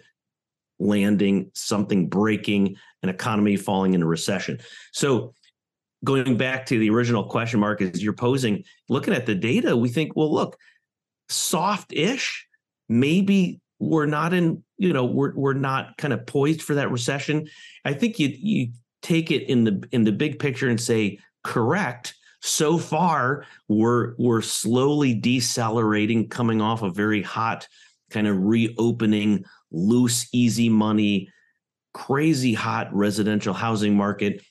landing, 0.78 1.50
something 1.54 2.08
breaking, 2.08 2.76
an 3.02 3.08
economy 3.08 3.56
falling 3.56 3.94
into 3.94 4.06
recession. 4.06 4.58
So 4.92 5.34
going 6.04 6.36
back 6.36 6.66
to 6.66 6.78
the 6.78 6.90
original 6.90 7.24
question 7.24 7.60
mark 7.60 7.82
is 7.82 8.02
you're 8.02 8.12
posing, 8.12 8.64
looking 8.88 9.14
at 9.14 9.26
the 9.26 9.34
data, 9.34 9.76
we 9.76 9.88
think, 9.88 10.16
well, 10.16 10.32
look, 10.32 10.56
soft-ish, 11.28 12.46
maybe 12.88 13.60
we're 13.78 14.06
not 14.06 14.34
in 14.34 14.62
you 14.76 14.92
know 14.92 15.06
we're 15.06 15.34
we're 15.34 15.54
not 15.54 15.96
kind 15.96 16.12
of 16.12 16.26
poised 16.26 16.62
for 16.62 16.74
that 16.74 16.90
recession. 16.90 17.48
I 17.84 17.94
think 17.94 18.18
you 18.18 18.28
you 18.28 18.72
take 19.02 19.30
it 19.30 19.48
in 19.48 19.64
the 19.64 19.82
in 19.90 20.04
the 20.04 20.12
big 20.12 20.38
picture 20.38 20.68
and 20.68 20.80
say 20.80 21.18
correct 21.42 22.14
so 22.42 22.78
far 22.78 23.46
we're 23.68 24.14
we're 24.18 24.42
slowly 24.42 25.14
decelerating 25.14 26.28
coming 26.28 26.60
off 26.60 26.82
a 26.82 26.90
very 26.90 27.22
hot 27.22 27.66
kind 28.10 28.26
of 28.26 28.36
reopening 28.38 29.44
loose 29.70 30.28
easy 30.32 30.68
money 30.68 31.28
crazy 31.92 32.54
hot 32.54 32.92
residential 32.94 33.54
housing 33.54 33.96
market 33.96 34.42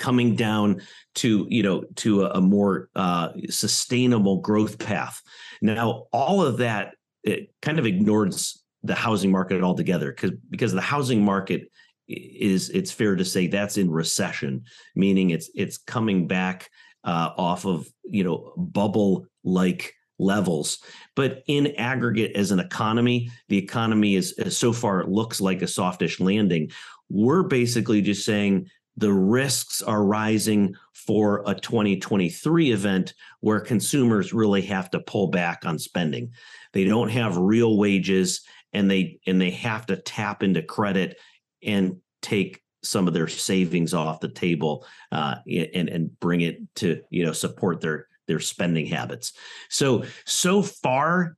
coming 0.00 0.34
down 0.34 0.80
to 1.14 1.46
you 1.48 1.62
know 1.62 1.84
to 1.94 2.24
a, 2.24 2.30
a 2.30 2.40
more 2.40 2.88
uh, 2.96 3.28
sustainable 3.48 4.40
growth 4.40 4.78
path. 4.80 5.22
Now 5.62 6.06
all 6.12 6.42
of 6.42 6.56
that 6.58 6.94
it 7.22 7.52
kind 7.62 7.78
of 7.78 7.86
ignores 7.86 8.60
the 8.82 8.94
housing 8.94 9.30
market 9.30 9.62
altogether 9.62 10.10
because 10.10 10.32
because 10.48 10.72
the 10.72 10.80
housing 10.80 11.24
market 11.24 11.70
is 12.08 12.70
it's 12.70 12.90
fair 12.90 13.14
to 13.14 13.24
say 13.24 13.46
that's 13.46 13.76
in 13.76 13.88
recession 13.88 14.64
meaning 14.96 15.30
it's 15.30 15.48
it's 15.54 15.78
coming 15.78 16.26
back 16.26 16.68
uh, 17.04 17.30
off 17.36 17.66
of 17.66 17.86
you 18.04 18.24
know 18.24 18.52
bubble 18.56 19.26
like 19.44 19.94
levels. 20.18 20.78
But 21.16 21.42
in 21.46 21.74
aggregate 21.78 22.36
as 22.36 22.50
an 22.50 22.60
economy 22.60 23.30
the 23.48 23.58
economy 23.58 24.16
is, 24.16 24.34
so 24.50 24.72
far 24.72 25.04
looks 25.06 25.40
like 25.40 25.62
a 25.62 25.66
softish 25.66 26.20
landing. 26.20 26.70
We're 27.08 27.42
basically 27.42 28.02
just 28.02 28.24
saying 28.24 28.70
the 28.96 29.12
risks 29.12 29.82
are 29.82 30.04
rising 30.04 30.74
for 30.92 31.42
a 31.46 31.54
2023 31.54 32.72
event 32.72 33.14
where 33.40 33.60
consumers 33.60 34.32
really 34.32 34.62
have 34.62 34.90
to 34.90 35.00
pull 35.00 35.28
back 35.28 35.64
on 35.64 35.78
spending 35.78 36.30
they 36.72 36.84
don't 36.84 37.08
have 37.08 37.36
real 37.36 37.76
wages 37.76 38.42
and 38.72 38.90
they 38.90 39.18
and 39.26 39.40
they 39.40 39.50
have 39.50 39.86
to 39.86 39.96
tap 39.96 40.42
into 40.42 40.62
credit 40.62 41.18
and 41.62 41.96
take 42.22 42.62
some 42.82 43.06
of 43.06 43.14
their 43.14 43.28
savings 43.28 43.92
off 43.92 44.20
the 44.20 44.28
table 44.28 44.86
uh, 45.12 45.36
and 45.46 45.88
and 45.88 46.20
bring 46.20 46.40
it 46.40 46.58
to 46.76 47.02
you 47.10 47.24
know 47.24 47.32
support 47.32 47.80
their 47.80 48.06
their 48.26 48.40
spending 48.40 48.86
habits. 48.86 49.32
So 49.68 50.04
so 50.24 50.62
far, 50.62 51.36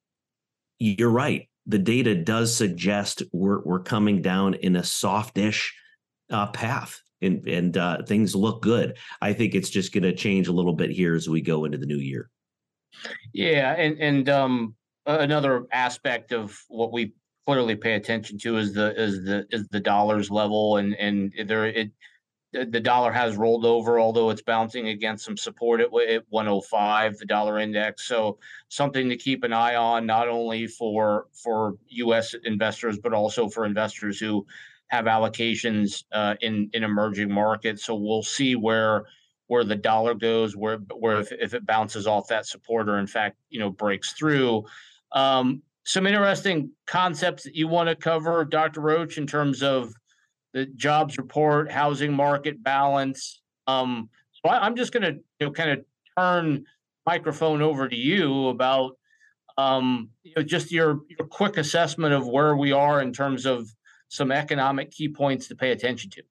you're 0.79 1.11
right. 1.11 1.49
The 1.67 1.79
data 1.79 2.15
does 2.15 2.55
suggest 2.55 3.23
we're 3.33 3.63
we're 3.63 3.83
coming 3.83 4.23
down 4.23 4.55
in 4.55 4.77
a 4.77 4.85
softish 4.85 5.75
uh, 6.31 6.49
path, 6.49 7.01
and 7.23 7.47
and 7.47 7.77
uh, 7.77 8.03
things 8.03 8.35
look 8.35 8.63
good. 8.63 8.99
I 9.21 9.33
think 9.33 9.55
it's 9.55 9.71
just 9.71 9.93
going 9.93 10.05
to 10.05 10.15
change 10.15 10.49
a 10.49 10.53
little 10.53 10.75
bit 10.75 10.91
here 10.91 11.15
as 11.15 11.29
we 11.29 11.41
go 11.41 11.65
into 11.65 11.79
the 11.79 11.87
new 11.87 11.99
year. 11.99 12.31
Yeah, 13.33 13.73
and 13.73 13.99
and 13.99 14.29
um, 14.29 14.75
another 15.07 15.67
aspect 15.73 16.33
of 16.33 16.59
what 16.69 16.93
we 16.93 17.13
clearly 17.47 17.75
pay 17.75 17.95
attention 17.95 18.39
to 18.39 18.57
is 18.59 18.73
the 18.73 18.95
is 19.01 19.25
the 19.25 19.47
is 19.51 19.67
the 19.69 19.81
dollars 19.81 20.31
level 20.31 20.77
and 20.77 20.95
and 20.95 21.33
there 21.47 21.67
it 21.67 21.91
the 22.53 22.81
dollar 22.81 23.11
has 23.11 23.37
rolled 23.37 23.65
over 23.65 23.99
although 23.99 24.31
it's 24.31 24.43
bouncing 24.43 24.89
against 24.89 25.25
some 25.25 25.37
support 25.37 25.81
at, 25.81 25.87
at 26.09 26.23
105 26.29 27.19
the 27.19 27.25
dollar 27.25 27.59
index 27.59 28.07
so 28.07 28.39
something 28.69 29.09
to 29.09 29.17
keep 29.17 29.43
an 29.43 29.53
eye 29.53 29.75
on 29.75 30.07
not 30.07 30.29
only 30.29 30.67
for 30.67 31.27
for 31.33 31.77
US 31.89 32.35
investors 32.45 32.99
but 32.99 33.15
also 33.15 33.49
for 33.49 33.65
investors 33.65 34.21
who 34.21 34.47
have 34.93 35.07
allocations 35.07 36.05
uh, 36.13 36.37
in 36.41 36.71
in 36.73 36.85
emerging 36.85 37.33
markets 37.33 37.85
so 37.85 37.95
we'll 37.95 38.23
see 38.23 38.55
where 38.55 39.05
where 39.49 39.65
the 39.65 39.75
dollar 39.77 40.15
goes 40.15 40.57
where 40.57 40.79
where 40.97 41.19
if, 41.19 41.33
if 41.33 41.55
it 41.55 41.67
bounces 41.67 42.07
off 42.07 42.29
that 42.29 42.47
support 42.47 42.89
or 42.89 42.99
in 42.99 43.07
fact 43.07 43.37
you 43.51 43.59
know 43.59 43.71
breaks 43.71 44.13
through 44.13 44.65
um, 45.13 45.63
some 45.85 46.07
interesting 46.07 46.71
concepts 46.87 47.43
that 47.45 47.55
you 47.55 47.69
want 47.69 47.89
to 47.89 47.97
cover, 47.97 48.45
Dr. 48.45 48.81
Roach, 48.81 49.19
in 49.19 49.27
terms 49.27 49.63
of 49.63 49.93
the 50.53 50.67
jobs 50.67 51.19
report, 51.19 51.71
housing 51.71 52.13
market 52.13 52.63
balance. 52.63 53.41
Um, 53.67 54.09
so 54.33 54.51
I, 54.51 54.67
am 54.67 54.77
just 54.77 54.93
going 54.93 55.03
to 55.03 55.21
you 55.41 55.47
know, 55.47 55.53
kind 55.53 55.71
of 55.71 55.85
turn 56.17 56.65
microphone 57.07 57.63
over 57.63 57.89
to 57.89 57.97
you 57.97 58.49
about 58.49 58.97
um, 59.59 60.11
you 60.23 60.33
know, 60.37 60.43
just 60.43 60.73
your 60.73 61.01
your 61.09 61.27
quick 61.29 61.57
assessment 61.59 62.15
of 62.15 62.27
where 62.27 62.57
we 62.57 62.73
are 62.73 63.03
in 63.03 63.13
terms 63.13 63.45
of 63.45 63.69
some 64.13 64.31
economic 64.31 64.91
key 64.91 65.09
points 65.09 65.49
to 65.49 65.57
pay 65.57 65.71
attention 65.71 66.11
to. 66.11 66.23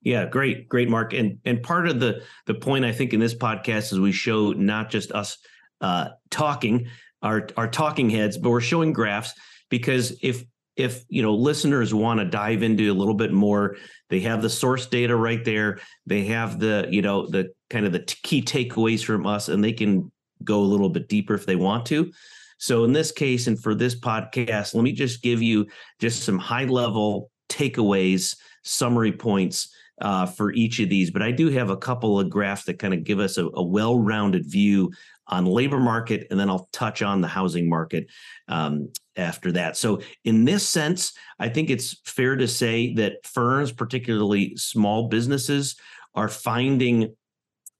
Yeah, 0.00 0.26
great, 0.26 0.68
great, 0.68 0.88
Mark. 0.88 1.12
And 1.12 1.38
and 1.44 1.60
part 1.60 1.88
of 1.88 1.98
the 1.98 2.22
the 2.46 2.54
point 2.54 2.84
I 2.84 2.92
think 2.92 3.12
in 3.12 3.18
this 3.18 3.34
podcast 3.34 3.92
is 3.92 3.98
we 3.98 4.12
show 4.12 4.52
not 4.52 4.90
just 4.90 5.10
us 5.10 5.36
uh, 5.80 6.10
talking, 6.30 6.86
our 7.22 7.48
our 7.56 7.66
talking 7.66 8.08
heads, 8.08 8.38
but 8.38 8.50
we're 8.50 8.60
showing 8.60 8.92
graphs 8.92 9.32
because 9.68 10.16
if 10.22 10.44
if 10.76 11.04
you 11.08 11.22
know 11.22 11.34
listeners 11.34 11.92
want 11.92 12.20
to 12.20 12.24
dive 12.24 12.62
into 12.62 12.92
a 12.92 12.94
little 12.94 13.14
bit 13.14 13.32
more, 13.32 13.76
they 14.08 14.20
have 14.20 14.40
the 14.40 14.50
source 14.50 14.86
data 14.86 15.16
right 15.16 15.44
there. 15.44 15.80
They 16.06 16.26
have 16.26 16.60
the 16.60 16.86
you 16.88 17.02
know 17.02 17.26
the 17.26 17.52
kind 17.70 17.86
of 17.86 17.92
the 17.92 18.00
key 18.22 18.42
takeaways 18.42 19.04
from 19.04 19.26
us, 19.26 19.48
and 19.48 19.64
they 19.64 19.72
can 19.72 20.12
go 20.44 20.60
a 20.60 20.70
little 20.70 20.90
bit 20.90 21.08
deeper 21.08 21.34
if 21.34 21.44
they 21.44 21.56
want 21.56 21.86
to. 21.86 22.12
So 22.58 22.84
in 22.84 22.92
this 22.92 23.12
case, 23.12 23.46
and 23.46 23.60
for 23.60 23.74
this 23.74 23.98
podcast, 23.98 24.74
let 24.74 24.82
me 24.82 24.92
just 24.92 25.22
give 25.22 25.42
you 25.42 25.66
just 26.00 26.22
some 26.22 26.38
high 26.38 26.64
level 26.64 27.30
takeaways, 27.48 28.36
summary 28.62 29.12
points 29.12 29.72
uh, 30.00 30.26
for 30.26 30.52
each 30.52 30.80
of 30.80 30.88
these. 30.88 31.10
But 31.10 31.22
I 31.22 31.30
do 31.30 31.48
have 31.50 31.70
a 31.70 31.76
couple 31.76 32.18
of 32.18 32.30
graphs 32.30 32.64
that 32.64 32.78
kind 32.78 32.94
of 32.94 33.04
give 33.04 33.20
us 33.20 33.38
a, 33.38 33.46
a 33.54 33.62
well 33.62 33.98
rounded 33.98 34.44
view 34.46 34.92
on 35.28 35.44
labor 35.44 35.80
market, 35.80 36.26
and 36.30 36.38
then 36.38 36.48
I'll 36.48 36.68
touch 36.72 37.02
on 37.02 37.20
the 37.20 37.28
housing 37.28 37.68
market 37.68 38.06
um, 38.48 38.92
after 39.16 39.50
that. 39.52 39.76
So, 39.76 40.00
in 40.24 40.44
this 40.44 40.68
sense, 40.68 41.14
I 41.38 41.48
think 41.48 41.70
it's 41.70 42.00
fair 42.04 42.36
to 42.36 42.46
say 42.46 42.94
that 42.94 43.26
firms, 43.26 43.72
particularly 43.72 44.56
small 44.56 45.08
businesses, 45.08 45.76
are 46.14 46.28
finding 46.28 47.14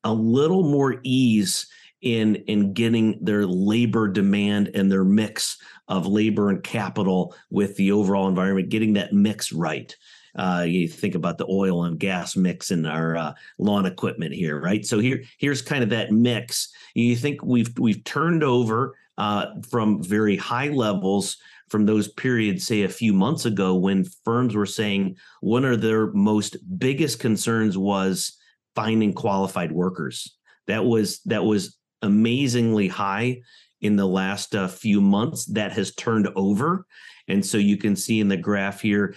a 0.03 0.13
little 0.13 0.65
more 0.65 1.01
ease 1.05 1.67
in 2.07 2.37
in 2.47 2.73
getting 2.73 3.19
their 3.21 3.47
labor 3.47 4.07
demand 4.07 4.71
and 4.75 4.91
their 4.91 5.05
mix 5.05 5.59
of 5.89 6.07
labor 6.07 6.51
and 6.51 6.63
capital 6.63 7.35
with 7.51 7.77
the 7.77 7.91
overall 7.93 8.29
environment, 8.29 8.69
getting 8.69 8.93
that 8.95 9.13
mix 9.13 9.53
right. 9.53 9.95
Uh, 10.37 10.65
you 10.69 10.87
think 10.87 11.15
about 11.15 11.39
the 11.39 11.47
oil 11.49 11.85
and 11.85 11.99
gas 11.99 12.37
mix 12.37 12.71
in 12.71 12.85
our 12.85 13.17
uh, 13.17 13.33
lawn 13.59 13.87
equipment 13.87 14.35
here, 14.35 14.61
right? 14.61 14.85
So 14.85 14.99
here, 14.99 15.23
here's 15.39 15.63
kind 15.63 15.83
of 15.83 15.91
that 15.91 16.13
mix. 16.13 16.69
You 16.95 17.17
think 17.17 17.43
we've 17.43 17.77
we've 17.79 18.05
turned 18.05 18.45
over 18.45 18.95
uh, 19.19 19.47
from 19.69 20.03
very 20.03 20.37
high 20.37 20.69
levels 20.69 21.39
from 21.69 21.87
those 21.87 22.09
periods, 22.09 22.67
say 22.67 22.83
a 22.83 22.89
few 22.89 23.13
months 23.13 23.45
ago, 23.45 23.75
when 23.75 24.05
firms 24.25 24.55
were 24.55 24.67
saying 24.67 25.17
one 25.41 25.65
of 25.65 25.81
their 25.81 26.13
most 26.13 26.57
biggest 26.79 27.19
concerns 27.19 27.77
was 27.77 28.37
finding 28.77 29.13
qualified 29.13 29.73
workers. 29.73 30.37
That 30.67 30.85
was 30.85 31.21
that 31.23 31.45
was 31.45 31.76
amazingly 32.03 32.89
high 32.89 33.43
in 33.81 33.97
the 33.97 34.07
last 34.07 34.55
uh, 34.55 34.69
few 34.69 35.01
months 35.01 35.45
that 35.47 35.73
has 35.73 35.95
turned 35.95 36.29
over. 36.35 36.87
And 37.29 37.45
so 37.45 37.59
you 37.59 37.77
can 37.77 37.97
see 37.97 38.21
in 38.21 38.29
the 38.29 38.37
graph 38.37 38.81
here, 38.81 39.15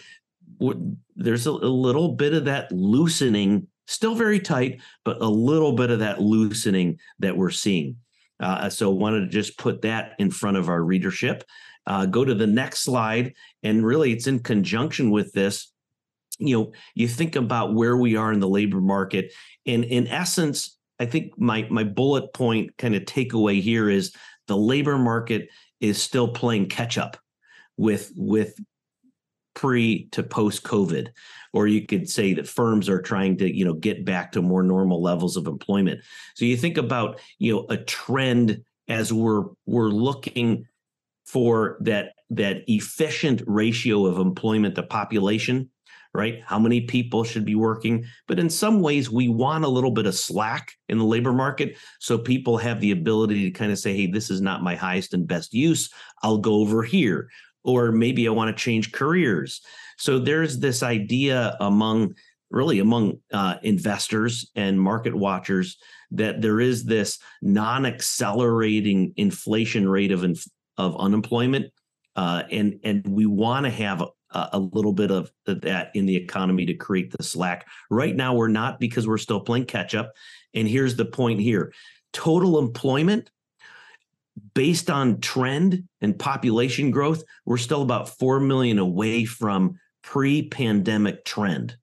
there's 1.16 1.48
a, 1.48 1.52
a 1.52 1.52
little 1.52 2.16
bit 2.16 2.34
of 2.34 2.46
that 2.46 2.72
loosening, 2.72 3.68
still 3.88 4.16
very 4.16 4.40
tight, 4.40 4.82
but 5.06 5.22
a 5.22 5.28
little 5.28 5.74
bit 5.74 5.92
of 5.92 6.00
that 6.00 6.22
loosening 6.22 7.00
that 7.20 7.38
we're 7.38 7.50
seeing. 7.50 7.98
Uh, 8.40 8.70
so 8.70 8.90
wanted 8.90 9.22
to 9.22 9.28
just 9.28 9.58
put 9.58 9.82
that 9.82 10.14
in 10.20 10.32
front 10.32 10.58
of 10.58 10.70
our 10.70 10.84
readership. 10.84 11.44
Uh, 11.86 12.06
go 12.06 12.24
to 12.24 12.36
the 12.36 12.48
next 12.48 12.80
slide, 12.80 13.34
and 13.64 13.86
really, 13.86 14.12
it's 14.12 14.28
in 14.28 14.40
conjunction 14.40 15.12
with 15.12 15.32
this. 15.34 15.72
You 16.38 16.58
know, 16.58 16.72
you 16.94 17.08
think 17.08 17.36
about 17.36 17.74
where 17.74 17.98
we 17.98 18.16
are 18.16 18.32
in 18.32 18.40
the 18.40 18.48
labor 18.48 18.82
market, 18.82 19.34
and 19.66 19.84
in 19.84 20.08
essence, 20.08 20.78
I 21.00 21.06
think 21.06 21.38
my 21.40 21.68
my 21.70 21.84
bullet 21.84 22.34
point 22.34 22.78
kind 22.78 22.96
of 22.96 23.04
takeaway 23.04 23.62
here 23.62 23.90
is 23.90 24.14
the 24.48 24.58
labor 24.58 24.98
market 24.98 25.50
is 25.80 26.02
still 26.02 26.28
playing 26.28 26.68
catch 26.68 26.98
up 26.98 27.18
with 27.78 28.12
with 28.16 28.60
pre 29.56 30.08
to 30.12 30.24
post 30.24 30.64
COVID, 30.64 31.10
or 31.54 31.68
you 31.68 31.86
could 31.86 32.10
say 32.10 32.34
that 32.34 32.48
firms 32.48 32.90
are 32.90 33.02
trying 33.02 33.38
to 33.38 33.56
you 33.56 33.66
know 33.66 33.74
get 33.74 34.06
back 34.06 34.32
to 34.34 34.42
more 34.42 34.64
normal 34.64 35.02
levels 35.02 35.38
of 35.38 35.48
employment. 35.48 36.02
So 36.36 36.46
you 36.46 36.58
think 36.58 36.78
about 36.78 37.20
you 37.38 37.54
know 37.54 37.66
a 37.70 37.78
trend 37.78 38.64
as 38.88 39.14
we're 39.14 39.46
we're 39.66 39.90
looking 39.90 40.66
for 41.26 41.78
that 41.82 42.14
that 42.32 42.64
efficient 42.68 43.42
ratio 43.48 44.06
of 44.06 44.18
employment 44.18 44.76
to 44.76 44.84
population 44.84 45.70
right? 46.20 46.44
How 46.46 46.60
many 46.60 46.82
people 46.82 47.24
should 47.24 47.46
be 47.46 47.56
working? 47.56 48.06
But 48.28 48.40
in 48.40 48.50
some 48.50 48.82
ways 48.82 49.10
we 49.10 49.30
want 49.30 49.64
a 49.64 49.70
little 49.70 49.92
bit 49.92 50.06
of 50.06 50.16
slack 50.16 50.74
in 50.90 50.98
the 50.98 51.06
labor 51.06 51.34
market. 51.34 51.78
So 52.00 52.18
people 52.18 52.58
have 52.58 52.82
the 52.82 52.92
ability 52.92 53.46
to 53.46 53.52
kind 53.52 53.72
of 53.72 53.80
say 53.80 53.96
hey 53.96 54.08
this 54.08 54.30
is 54.30 54.42
not 54.42 54.62
my 54.62 54.76
highest 54.76 55.14
and 55.14 55.26
best 55.26 55.54
use. 55.54 55.90
I'll 56.22 56.38
go 56.38 56.56
over 56.56 56.84
here. 56.84 57.30
Or 57.64 57.92
maybe 57.92 58.28
i 58.28 58.32
want 58.32 58.56
to 58.56 58.64
change 58.64 58.92
careers. 58.92 59.62
So 59.98 60.20
there's 60.20 60.60
this 60.60 60.84
idea 60.84 61.58
among 61.60 62.16
really 62.52 62.80
among 62.80 63.20
uh, 63.32 63.56
investors 63.64 64.50
and 64.56 64.80
market 64.80 65.16
watchers 65.16 65.78
that 66.12 66.42
there 66.42 66.60
is 66.60 66.86
this 66.86 67.20
non-accelerating 67.42 69.14
inflation 69.18 69.88
rate 69.88 70.12
of 70.12 70.24
inf- 70.24 70.48
of 70.78 71.00
unemployment, 71.00 71.72
uh, 72.16 72.44
and 72.50 72.80
and 72.84 73.06
we 73.06 73.26
want 73.26 73.66
to 73.66 73.70
have 73.70 74.04
a, 74.32 74.50
a, 74.54 74.60
little 74.60 74.94
bit 74.94 75.12
of 75.12 75.32
that 75.46 75.92
in 75.96 76.06
the 76.06 76.16
economy 76.16 76.66
to 76.66 76.74
create 76.74 77.12
the 77.12 77.24
slack. 77.24 77.68
Right 77.90 78.16
now, 78.16 78.34
we're 78.34 78.48
not 78.48 78.80
because 78.80 79.08
we're 79.08 79.18
still 79.18 79.40
playing 79.40 79.66
catch 79.66 79.96
up. 79.96 80.14
And 80.54 80.68
here's 80.68 80.96
the 80.96 81.06
point 81.06 81.40
here: 81.40 81.74
total 82.14 82.60
employment 82.60 83.30
based 84.54 84.90
on 84.90 85.20
trend 85.20 85.84
and 86.02 86.18
population 86.18 86.92
growth, 86.92 87.24
we're 87.46 87.58
still 87.58 87.82
about 87.82 88.10
4 88.18 88.40
million 88.40 88.80
away 88.80 89.26
from 89.26 89.78
pre 90.02 90.48
pandemic 90.48 91.26
trend. 91.26 91.76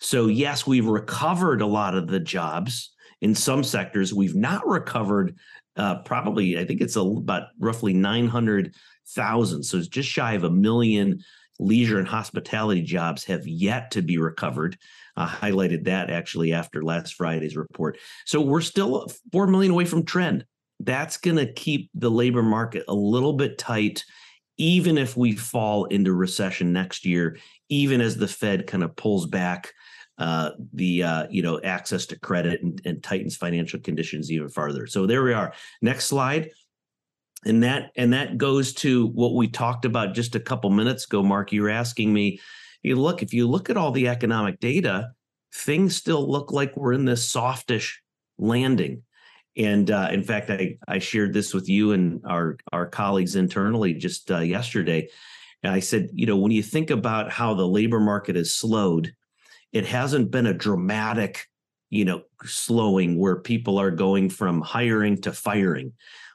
So, 0.00 0.26
yes, 0.26 0.66
we've 0.66 0.86
recovered 0.86 1.62
a 1.62 1.66
lot 1.66 1.94
of 1.94 2.08
the 2.08 2.20
jobs 2.20 2.92
in 3.20 3.34
some 3.34 3.64
sectors. 3.64 4.12
We've 4.12 4.34
not 4.34 4.66
recovered 4.66 5.36
uh, 5.76 5.96
probably, 6.02 6.58
I 6.58 6.64
think 6.64 6.80
it's 6.80 6.96
a, 6.96 7.00
about 7.00 7.48
roughly 7.58 7.94
900,000. 7.94 9.62
So 9.62 9.78
it's 9.78 9.88
just 9.88 10.08
shy 10.08 10.34
of 10.34 10.44
a 10.44 10.50
million 10.50 11.20
leisure 11.58 11.98
and 11.98 12.08
hospitality 12.08 12.82
jobs 12.82 13.24
have 13.24 13.46
yet 13.46 13.90
to 13.92 14.02
be 14.02 14.18
recovered. 14.18 14.76
I 15.16 15.26
highlighted 15.26 15.84
that 15.84 16.10
actually 16.10 16.52
after 16.52 16.82
last 16.82 17.14
Friday's 17.14 17.56
report. 17.56 17.98
So 18.24 18.40
we're 18.40 18.60
still 18.60 19.08
4 19.32 19.46
million 19.46 19.72
away 19.72 19.84
from 19.84 20.04
trend. 20.04 20.44
That's 20.80 21.16
going 21.16 21.36
to 21.36 21.52
keep 21.52 21.90
the 21.94 22.10
labor 22.10 22.42
market 22.42 22.84
a 22.88 22.94
little 22.94 23.34
bit 23.34 23.58
tight, 23.58 24.04
even 24.58 24.98
if 24.98 25.16
we 25.16 25.32
fall 25.36 25.84
into 25.84 26.12
recession 26.12 26.72
next 26.72 27.04
year, 27.04 27.38
even 27.68 28.00
as 28.00 28.16
the 28.16 28.28
Fed 28.28 28.66
kind 28.66 28.82
of 28.82 28.96
pulls 28.96 29.26
back 29.26 29.72
uh, 30.18 30.50
the 30.72 31.02
uh, 31.02 31.26
you 31.30 31.42
know 31.42 31.60
access 31.62 32.06
to 32.06 32.18
credit 32.18 32.62
and, 32.62 32.80
and 32.84 33.02
tightens 33.02 33.36
financial 33.36 33.80
conditions 33.80 34.30
even 34.30 34.48
farther. 34.48 34.86
So 34.86 35.06
there 35.06 35.22
we 35.22 35.32
are. 35.32 35.52
Next 35.82 36.06
slide. 36.06 36.50
And 37.46 37.62
that 37.62 37.90
and 37.96 38.12
that 38.12 38.38
goes 38.38 38.72
to 38.74 39.08
what 39.08 39.34
we 39.34 39.48
talked 39.48 39.84
about 39.84 40.14
just 40.14 40.34
a 40.34 40.40
couple 40.40 40.70
minutes 40.70 41.04
ago, 41.04 41.22
Mark. 41.22 41.52
You 41.52 41.62
were 41.62 41.70
asking 41.70 42.12
me, 42.12 42.40
you 42.82 42.96
look, 42.96 43.22
if 43.22 43.34
you 43.34 43.48
look 43.48 43.70
at 43.70 43.76
all 43.76 43.90
the 43.90 44.08
economic 44.08 44.60
data, 44.60 45.10
things 45.52 45.96
still 45.96 46.30
look 46.30 46.52
like 46.52 46.76
we're 46.76 46.92
in 46.92 47.04
this 47.04 47.28
softish 47.28 48.02
landing. 48.38 49.02
And 49.56 49.90
uh, 49.90 50.08
in 50.10 50.22
fact, 50.22 50.50
I, 50.50 50.78
I 50.88 50.98
shared 50.98 51.32
this 51.32 51.54
with 51.54 51.68
you 51.68 51.92
and 51.92 52.20
our, 52.26 52.56
our 52.72 52.86
colleagues 52.86 53.36
internally 53.36 53.94
just 53.94 54.30
uh, 54.32 54.40
yesterday. 54.40 55.08
And 55.62 55.72
I 55.72 55.78
said, 55.78 56.08
you 56.12 56.26
know, 56.26 56.36
when 56.36 56.50
you 56.50 56.62
think 56.62 56.90
about 56.90 57.30
how 57.30 57.54
the 57.54 57.66
labor 57.66 58.00
market 58.00 58.34
has 58.34 58.52
slowed, 58.52 59.14
it 59.72 59.86
hasn't 59.86 60.32
been 60.32 60.46
a 60.46 60.54
dramatic 60.54 61.46
you 61.90 62.04
know 62.04 62.22
slowing 62.44 63.18
where 63.18 63.36
people 63.36 63.78
are 63.78 63.92
going 63.92 64.28
from 64.28 64.60
hiring 64.60 65.20
to 65.20 65.32
firing 65.32 65.92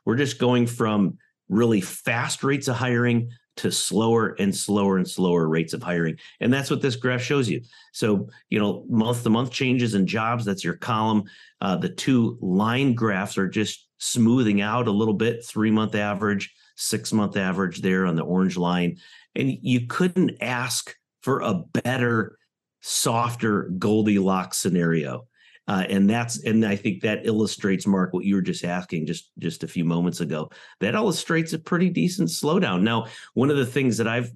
we're 0.09 0.15
just 0.15 0.39
going 0.39 0.65
from 0.65 1.19
really 1.49 1.79
fast 1.79 2.43
rates 2.43 2.67
of 2.67 2.75
hiring 2.75 3.29
to 3.57 3.71
slower 3.71 4.35
and 4.39 4.55
slower 4.55 4.97
and 4.97 5.07
slower 5.07 5.47
rates 5.47 5.71
of 5.71 5.83
hiring. 5.83 6.17
And 6.39 6.51
that's 6.51 6.71
what 6.71 6.81
this 6.81 6.95
graph 6.95 7.21
shows 7.21 7.47
you. 7.47 7.61
So 7.93 8.27
you 8.49 8.57
know 8.57 8.85
month 8.89 9.21
to 9.21 9.29
month 9.29 9.51
changes 9.51 9.93
in 9.93 10.07
jobs 10.07 10.45
that's 10.45 10.63
your 10.63 10.77
column. 10.77 11.25
Uh, 11.61 11.75
the 11.75 11.89
two 11.89 12.39
line 12.41 12.95
graphs 12.95 13.37
are 13.37 13.47
just 13.47 13.87
smoothing 13.99 14.61
out 14.61 14.87
a 14.87 14.91
little 14.91 15.13
bit 15.13 15.45
three 15.45 15.69
month 15.69 15.93
average 15.93 16.51
six 16.75 17.13
month 17.13 17.37
average 17.37 17.83
there 17.83 18.07
on 18.07 18.15
the 18.15 18.23
orange 18.23 18.57
line. 18.57 18.97
And 19.35 19.59
you 19.61 19.85
couldn't 19.85 20.41
ask 20.41 20.95
for 21.21 21.41
a 21.41 21.53
better 21.83 22.39
softer 22.81 23.69
Goldilocks 23.77 24.57
scenario. 24.57 25.27
Uh, 25.69 25.85
and 25.87 26.09
that's 26.09 26.43
and 26.45 26.65
I 26.65 26.75
think 26.75 27.03
that 27.03 27.27
illustrates 27.27 27.85
Mark 27.85 28.11
what 28.11 28.25
you 28.25 28.33
were 28.33 28.41
just 28.41 28.65
asking 28.65 29.05
just 29.05 29.29
just 29.37 29.63
a 29.63 29.67
few 29.67 29.85
moments 29.85 30.19
ago. 30.19 30.49
That 30.79 30.95
illustrates 30.95 31.53
a 31.53 31.59
pretty 31.59 31.91
decent 31.91 32.29
slowdown. 32.29 32.81
Now, 32.81 33.05
one 33.35 33.51
of 33.51 33.57
the 33.57 33.67
things 33.67 33.97
that 33.97 34.07
I've 34.07 34.31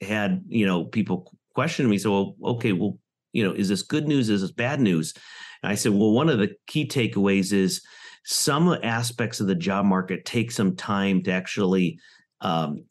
had, 0.00 0.42
you 0.48 0.64
know, 0.64 0.86
people 0.86 1.30
question 1.54 1.86
me, 1.86 1.98
so 1.98 2.34
well, 2.38 2.54
okay, 2.54 2.72
well, 2.72 2.98
you 3.34 3.44
know, 3.44 3.52
is 3.52 3.68
this 3.68 3.82
good 3.82 4.08
news? 4.08 4.30
Is 4.30 4.40
this 4.40 4.52
bad 4.52 4.80
news? 4.80 5.12
And 5.62 5.70
I 5.70 5.74
said, 5.74 5.92
well, 5.92 6.12
one 6.12 6.30
of 6.30 6.38
the 6.38 6.56
key 6.66 6.88
takeaways 6.88 7.52
is 7.52 7.82
some 8.24 8.74
aspects 8.82 9.40
of 9.40 9.46
the 9.46 9.54
job 9.54 9.84
market 9.84 10.24
take 10.24 10.50
some 10.50 10.76
time 10.76 11.22
to 11.24 11.30
actually 11.30 11.98
um, 12.40 12.84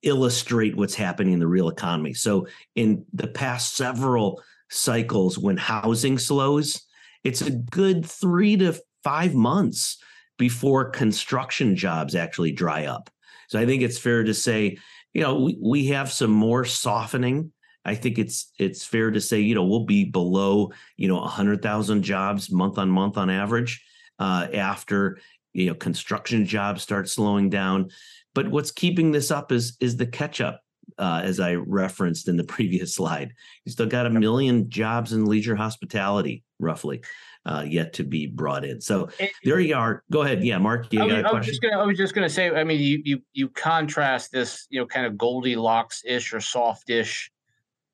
illustrate 0.00 0.74
what's 0.78 0.94
happening 0.94 1.34
in 1.34 1.40
the 1.40 1.46
real 1.46 1.68
economy. 1.68 2.14
So, 2.14 2.46
in 2.74 3.04
the 3.12 3.28
past 3.28 3.76
several 3.76 4.40
cycles, 4.70 5.38
when 5.38 5.58
housing 5.58 6.16
slows, 6.16 6.85
it's 7.26 7.42
a 7.42 7.50
good 7.50 8.04
three 8.04 8.56
to 8.56 8.78
five 9.04 9.34
months 9.34 9.98
before 10.38 10.90
construction 10.90 11.76
jobs 11.76 12.14
actually 12.14 12.52
dry 12.52 12.86
up. 12.86 13.10
So, 13.48 13.58
I 13.58 13.66
think 13.66 13.82
it's 13.82 13.98
fair 13.98 14.24
to 14.24 14.34
say, 14.34 14.78
you 15.12 15.22
know, 15.22 15.40
we, 15.40 15.58
we 15.62 15.86
have 15.86 16.10
some 16.10 16.30
more 16.30 16.64
softening. 16.64 17.52
I 17.84 17.94
think 17.94 18.18
it's 18.18 18.52
it's 18.58 18.84
fair 18.84 19.10
to 19.10 19.20
say, 19.20 19.40
you 19.40 19.54
know, 19.54 19.64
we'll 19.64 19.84
be 19.84 20.04
below, 20.04 20.72
you 20.96 21.08
know, 21.08 21.20
100,000 21.20 22.02
jobs 22.02 22.50
month 22.50 22.78
on 22.78 22.90
month 22.90 23.16
on 23.16 23.30
average 23.30 23.84
uh, 24.18 24.48
after 24.52 25.18
you 25.52 25.66
know 25.66 25.74
construction 25.74 26.44
jobs 26.44 26.82
start 26.82 27.08
slowing 27.08 27.48
down 27.48 27.90
but 28.36 28.48
what's 28.48 28.70
keeping 28.70 29.12
this 29.12 29.30
up 29.30 29.50
is 29.50 29.78
is 29.80 29.96
the 29.96 30.06
catch 30.06 30.42
up, 30.42 30.60
uh, 30.98 31.22
as 31.24 31.40
I 31.40 31.54
referenced 31.54 32.28
in 32.28 32.36
the 32.36 32.44
previous 32.54 32.94
slide. 32.94 33.32
You 33.64 33.72
still 33.72 33.86
got 33.86 34.06
a 34.06 34.10
million 34.10 34.68
jobs 34.68 35.14
in 35.14 35.24
leisure 35.24 35.56
hospitality, 35.56 36.44
roughly, 36.58 37.02
uh, 37.44 37.64
yet 37.66 37.92
to 37.94 38.04
be 38.04 38.26
brought 38.26 38.64
in. 38.64 38.80
So 38.80 39.08
there 39.44 39.60
you 39.60 39.76
are. 39.76 40.02
Go 40.10 40.22
ahead. 40.22 40.44
Yeah, 40.44 40.58
Mark, 40.58 40.92
you 40.92 41.02
I, 41.02 41.08
got 41.08 41.18
a 41.18 41.28
question? 41.30 41.52
Was 41.52 41.58
gonna, 41.58 41.82
I 41.82 41.86
was 41.86 41.96
just 41.96 42.14
going 42.14 42.26
to 42.26 42.32
say. 42.32 42.50
I 42.50 42.64
mean, 42.64 42.80
you 42.80 43.00
you 43.04 43.22
you 43.32 43.48
contrast 43.48 44.32
this, 44.32 44.66
you 44.70 44.80
know, 44.80 44.86
kind 44.86 45.06
of 45.06 45.16
Goldilocks 45.16 46.02
ish 46.04 46.32
or 46.32 46.40
soft 46.40 46.90
ish 46.90 47.30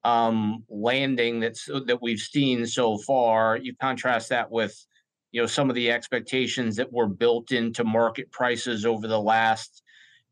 um, 0.04 0.64
landing 0.68 1.40
that's 1.40 1.66
that 1.86 2.00
we've 2.00 2.20
seen 2.20 2.66
so 2.66 2.98
far. 2.98 3.56
You 3.56 3.74
contrast 3.80 4.28
that 4.30 4.50
with 4.50 4.74
you 5.30 5.40
know 5.40 5.46
some 5.46 5.68
of 5.68 5.74
the 5.74 5.90
expectations 5.90 6.76
that 6.76 6.92
were 6.92 7.08
built 7.08 7.52
into 7.52 7.84
market 7.84 8.30
prices 8.30 8.84
over 8.84 9.06
the 9.06 9.20
last 9.20 9.82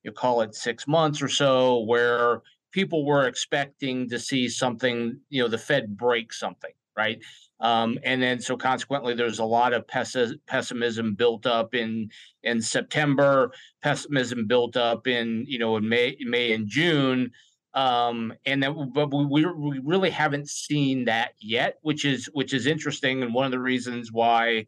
you 0.02 0.12
call 0.12 0.40
it 0.40 0.54
six 0.54 0.86
months 0.86 1.20
or 1.20 1.28
so, 1.28 1.80
where 1.80 2.42
people 2.72 3.04
were 3.04 3.26
expecting 3.26 4.08
to 4.08 4.18
see 4.18 4.48
something, 4.48 5.18
you 5.28 5.42
know, 5.42 5.48
the 5.48 5.58
Fed 5.58 5.96
break 5.96 6.32
something, 6.32 6.72
right? 6.96 7.18
Um, 7.60 7.98
and 8.04 8.22
then 8.22 8.40
so 8.40 8.56
consequently, 8.56 9.14
there's 9.14 9.38
a 9.38 9.44
lot 9.44 9.74
of 9.74 9.86
pessimism 9.86 11.14
built 11.14 11.46
up 11.46 11.74
in 11.74 12.10
in 12.42 12.60
September, 12.60 13.52
pessimism 13.82 14.46
built 14.46 14.76
up 14.76 15.06
in 15.06 15.44
you 15.46 15.58
know 15.58 15.76
in 15.76 15.88
May, 15.88 16.16
May 16.20 16.52
and 16.52 16.66
June, 16.66 17.30
um, 17.74 18.32
and 18.46 18.62
then 18.62 18.90
but 18.94 19.12
we 19.12 19.44
we 19.44 19.78
really 19.84 20.10
haven't 20.10 20.48
seen 20.48 21.04
that 21.04 21.34
yet, 21.38 21.78
which 21.82 22.06
is 22.06 22.30
which 22.32 22.54
is 22.54 22.66
interesting, 22.66 23.22
and 23.22 23.34
one 23.34 23.44
of 23.44 23.52
the 23.52 23.60
reasons 23.60 24.10
why 24.10 24.66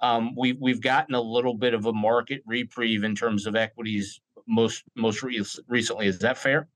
um, 0.00 0.34
we 0.36 0.52
we've 0.52 0.80
gotten 0.80 1.16
a 1.16 1.20
little 1.20 1.54
bit 1.54 1.74
of 1.74 1.86
a 1.86 1.92
market 1.92 2.42
reprieve 2.46 3.02
in 3.02 3.16
terms 3.16 3.46
of 3.46 3.56
equities 3.56 4.20
most 4.46 4.84
most 4.94 5.24
re- 5.24 5.44
recently. 5.66 6.06
Is 6.06 6.20
that 6.20 6.38
fair? 6.38 6.68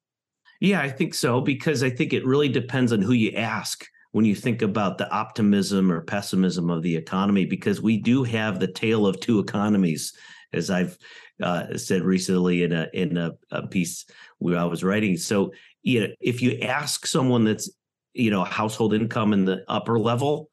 Yeah, 0.60 0.80
I 0.80 0.90
think 0.90 1.14
so 1.14 1.40
because 1.40 1.82
I 1.82 1.90
think 1.90 2.12
it 2.12 2.26
really 2.26 2.48
depends 2.48 2.92
on 2.92 3.00
who 3.00 3.12
you 3.12 3.32
ask 3.32 3.86
when 4.12 4.24
you 4.24 4.34
think 4.34 4.62
about 4.62 4.98
the 4.98 5.10
optimism 5.10 5.90
or 5.90 6.02
pessimism 6.02 6.70
of 6.70 6.82
the 6.82 6.96
economy 6.96 7.44
because 7.44 7.80
we 7.82 7.98
do 7.98 8.22
have 8.22 8.60
the 8.60 8.70
tale 8.70 9.06
of 9.06 9.18
two 9.20 9.38
economies 9.38 10.12
as 10.52 10.70
I've 10.70 10.96
uh, 11.42 11.76
said 11.76 12.02
recently 12.02 12.62
in 12.62 12.72
a 12.72 12.88
in 12.92 13.16
a, 13.16 13.32
a, 13.50 13.66
piece 13.66 14.04
where 14.38 14.58
I 14.58 14.64
was 14.64 14.84
writing. 14.84 15.16
So, 15.16 15.52
you 15.82 16.00
know, 16.00 16.08
if 16.20 16.42
you 16.42 16.58
ask 16.60 17.06
someone 17.06 17.44
that's 17.44 17.70
you 18.12 18.30
know 18.30 18.44
household 18.44 18.94
income 18.94 19.32
in 19.32 19.44
the 19.44 19.64
upper 19.68 19.98
level, 19.98 20.48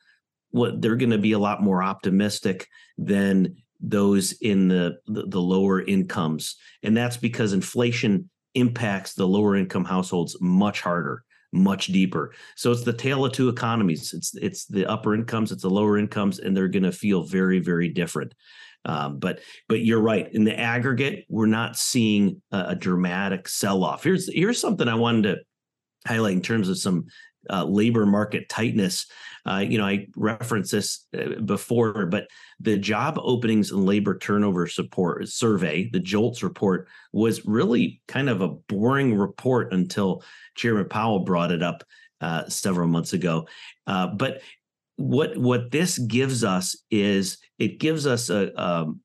what 0.51 0.81
they're 0.81 0.95
going 0.95 1.11
to 1.11 1.17
be 1.17 1.33
a 1.33 1.39
lot 1.39 1.61
more 1.61 1.83
optimistic 1.83 2.67
than 2.97 3.55
those 3.81 4.33
in 4.33 4.67
the, 4.67 4.97
the, 5.07 5.23
the 5.27 5.39
lower 5.39 5.81
incomes, 5.81 6.55
and 6.83 6.95
that's 6.95 7.17
because 7.17 7.53
inflation 7.53 8.29
impacts 8.55 9.13
the 9.13 9.27
lower 9.27 9.55
income 9.55 9.85
households 9.85 10.37
much 10.41 10.81
harder 10.81 11.23
much 11.51 11.87
deeper. 11.87 12.33
So 12.55 12.71
it's 12.71 12.83
the 12.83 12.93
tale 12.93 13.25
of 13.25 13.31
two 13.31 13.49
economies. 13.49 14.13
It's 14.13 14.35
it's 14.35 14.65
the 14.65 14.85
upper 14.85 15.15
incomes, 15.15 15.51
it's 15.51 15.63
the 15.63 15.69
lower 15.69 15.97
incomes, 15.97 16.39
and 16.39 16.55
they're 16.55 16.67
going 16.67 16.83
to 16.83 16.91
feel 16.91 17.23
very 17.23 17.59
very 17.59 17.89
different. 17.89 18.33
Um, 18.85 19.19
but 19.19 19.39
but 19.67 19.81
you're 19.81 20.01
right. 20.01 20.27
In 20.33 20.43
the 20.43 20.57
aggregate, 20.57 21.25
we're 21.29 21.47
not 21.47 21.77
seeing 21.77 22.41
a, 22.51 22.69
a 22.69 22.75
dramatic 22.75 23.47
sell 23.47 23.83
off. 23.83 24.03
Here's 24.03 24.31
here's 24.33 24.59
something 24.59 24.87
I 24.87 24.95
wanted 24.95 25.23
to 25.23 25.37
highlight 26.07 26.33
in 26.33 26.41
terms 26.41 26.69
of 26.69 26.77
some 26.77 27.05
uh, 27.49 27.63
labor 27.63 28.05
market 28.05 28.49
tightness. 28.49 29.07
Uh, 29.45 29.63
you 29.67 29.77
know, 29.77 29.85
I 29.85 30.07
referenced 30.15 30.71
this 30.71 31.05
uh, 31.17 31.39
before, 31.41 32.05
but 32.05 32.27
the 32.59 32.77
job 32.77 33.17
openings 33.21 33.71
and 33.71 33.85
labor 33.85 34.17
turnover 34.17 34.67
support 34.67 35.27
survey, 35.29 35.89
the 35.91 35.99
JOLTS 35.99 36.43
report, 36.43 36.87
was 37.13 37.45
really 37.45 38.01
kind 38.07 38.29
of 38.29 38.41
a 38.41 38.49
boring 38.49 39.15
report 39.15 39.73
until 39.73 40.23
Chairman 40.55 40.89
Powell 40.89 41.19
brought 41.19 41.51
it 41.51 41.63
up 41.63 41.83
uh, 42.21 42.47
several 42.49 42.87
months 42.87 43.13
ago. 43.13 43.47
Uh, 43.87 44.07
but 44.07 44.41
what 44.97 45.37
what 45.37 45.71
this 45.71 45.97
gives 45.97 46.43
us 46.43 46.75
is 46.91 47.37
it 47.57 47.79
gives 47.79 48.05
us 48.05 48.29
a 48.29 48.53
um, 48.61 48.99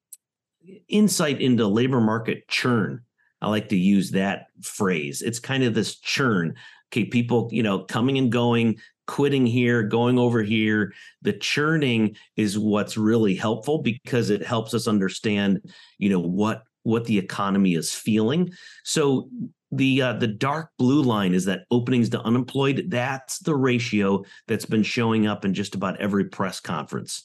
insight 0.89 1.41
into 1.41 1.67
labor 1.67 2.01
market 2.01 2.49
churn. 2.49 3.03
I 3.41 3.49
like 3.49 3.69
to 3.69 3.77
use 3.77 4.11
that 4.13 4.47
phrase. 4.63 5.23
It's 5.23 5.39
kind 5.39 5.63
of 5.65 5.75
this 5.75 6.01
churn. 6.01 6.55
Okay, 6.95 7.05
people, 7.05 7.49
you 7.51 7.65
know, 7.65 7.81
coming 7.81 8.19
and 8.19 8.31
going, 8.31 8.79
quitting 9.09 9.47
here, 9.47 9.83
going 9.83 10.17
over 10.17 10.45
here. 10.45 10.93
The 11.23 11.33
churning 11.33 12.15
is 12.37 12.57
what's 12.57 12.97
really 12.97 13.35
helpful 13.35 13.83
because 13.83 14.31
it 14.31 14.47
helps 14.47 14.75
us 14.75 14.87
understand, 14.87 15.61
you 15.99 16.09
know, 16.09 16.21
what 16.21 16.63
what 16.85 17.05
the 17.07 17.19
economy 17.19 17.75
is 17.75 17.93
feeling. 17.93 18.53
So 18.85 19.29
the 19.73 20.03
uh, 20.03 20.13
the 20.13 20.29
dark 20.29 20.71
blue 20.79 21.03
line 21.03 21.35
is 21.35 21.47
that 21.47 21.65
openings 21.73 22.11
to 22.11 22.21
unemployed. 22.21 22.85
That's 22.91 23.41
the 23.41 23.57
ratio 23.57 24.23
that's 24.47 24.67
been 24.67 24.85
showing 24.85 25.27
up 25.27 25.45
in 25.45 25.53
just 25.53 25.75
about 25.75 26.01
every 26.01 26.27
press 26.27 26.61
conference, 26.61 27.25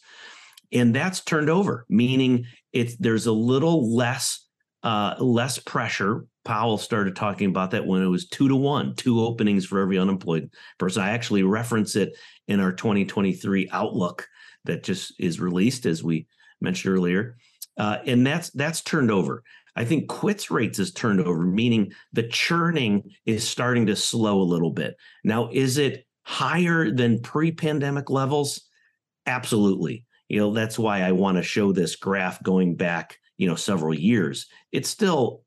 and 0.72 0.96
that's 0.96 1.24
turned 1.24 1.52
over, 1.52 1.86
meaning 1.90 2.46
it's 2.74 2.96
there's 2.98 3.28
a 3.28 3.32
little 3.32 3.96
less 3.96 4.49
uh, 4.84 5.16
less 5.20 5.60
pressure. 5.60 6.26
Powell 6.46 6.78
started 6.78 7.16
talking 7.16 7.50
about 7.50 7.72
that 7.72 7.86
when 7.86 8.02
it 8.02 8.08
was 8.08 8.28
two 8.28 8.48
to 8.48 8.56
one, 8.56 8.96
two 8.96 9.22
openings 9.22 9.66
for 9.66 9.80
every 9.80 10.00
unemployed 10.00 10.52
person. 10.78 11.04
I 11.04 11.10
actually 11.10 11.44
reference 11.44 11.96
it 11.96 12.18
in 12.48 12.60
our 12.60 12.72
2023 12.72 13.70
outlook 13.72 14.28
that 14.66 14.84
just 14.84 15.14
is 15.20 15.40
released, 15.40 15.86
as 15.86 16.04
we 16.04 16.28
mentioned 16.62 16.94
earlier, 16.94 17.38
uh, 17.78 18.00
and 18.06 18.26
that's 18.26 18.50
that's 18.52 18.82
turned 18.82 19.12
over. 19.12 19.44
I 19.76 19.86
think 19.86 20.10
quits 20.10 20.52
rates 20.52 20.80
is 20.80 20.92
turned 20.92 21.22
over, 21.22 21.46
meaning 21.46 21.94
the 22.12 22.28
churning 22.28 23.12
is 23.26 23.48
starting 23.48 23.86
to 23.86 23.96
slow 23.96 24.42
a 24.42 24.44
little 24.44 24.72
bit. 24.72 24.98
Now, 25.24 25.50
is 25.52 25.78
it 25.78 26.06
higher 26.24 26.92
than 26.92 27.22
pre-pandemic 27.22 28.10
levels? 28.10 28.62
Absolutely. 29.26 30.06
You 30.28 30.40
know, 30.40 30.54
that's 30.54 30.78
why 30.78 31.02
I 31.02 31.14
want 31.14 31.38
to 31.38 31.44
show 31.44 31.72
this 31.72 31.96
graph 31.96 32.44
going 32.44 32.76
back, 32.76 33.19
you 33.40 33.48
know, 33.48 33.56
several 33.56 33.96
years. 33.96 34.46
It's 34.72 34.90
still 34.90 35.42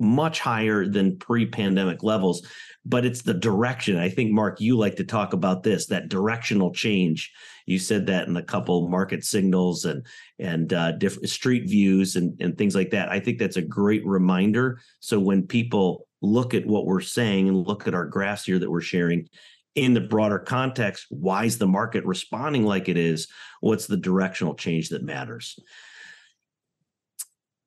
much 0.00 0.40
higher 0.40 0.86
than 0.86 1.18
pre-pandemic 1.18 2.02
levels, 2.02 2.46
but 2.86 3.04
it's 3.04 3.22
the 3.22 3.34
direction. 3.34 3.98
I 3.98 4.08
think 4.08 4.32
Mark, 4.32 4.60
you 4.60 4.78
like 4.78 4.96
to 4.96 5.04
talk 5.04 5.34
about 5.34 5.62
this, 5.62 5.86
that 5.86 6.08
directional 6.08 6.72
change 6.72 7.32
you 7.66 7.80
said 7.80 8.06
that 8.06 8.28
in 8.28 8.36
a 8.36 8.42
couple 8.42 8.88
market 8.88 9.24
signals 9.24 9.84
and 9.84 10.06
and 10.38 10.72
uh, 10.72 10.92
different 10.92 11.28
street 11.28 11.68
views 11.68 12.16
and 12.16 12.40
and 12.40 12.56
things 12.56 12.74
like 12.74 12.90
that. 12.90 13.10
I 13.10 13.20
think 13.20 13.38
that's 13.38 13.56
a 13.56 13.62
great 13.62 14.06
reminder. 14.06 14.80
So 15.00 15.20
when 15.20 15.46
people 15.46 16.06
look 16.22 16.54
at 16.54 16.64
what 16.64 16.86
we're 16.86 17.00
saying 17.00 17.48
and 17.48 17.66
look 17.66 17.86
at 17.86 17.94
our 17.94 18.06
graphs 18.06 18.44
here 18.44 18.58
that 18.58 18.70
we're 18.70 18.80
sharing 18.80 19.28
in 19.74 19.92
the 19.92 20.00
broader 20.00 20.38
context, 20.38 21.06
why 21.10 21.44
is 21.44 21.58
the 21.58 21.66
market 21.66 22.04
responding 22.06 22.64
like 22.64 22.88
it 22.88 22.96
is? 22.96 23.28
What's 23.60 23.86
the 23.86 23.98
directional 23.98 24.54
change 24.54 24.88
that 24.88 25.02
matters? 25.02 25.58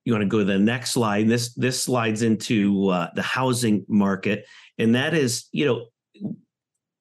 You 0.05 0.13
want 0.13 0.23
to 0.23 0.27
go 0.27 0.39
to 0.39 0.45
the 0.45 0.57
next 0.57 0.91
slide 0.91 1.27
this 1.27 1.53
this 1.55 1.83
slides 1.83 2.21
into 2.21 2.89
uh, 2.89 3.09
the 3.15 3.21
housing 3.21 3.85
market 3.87 4.45
and 4.77 4.95
that 4.95 5.13
is 5.13 5.47
you 5.51 5.65
know 5.65 5.85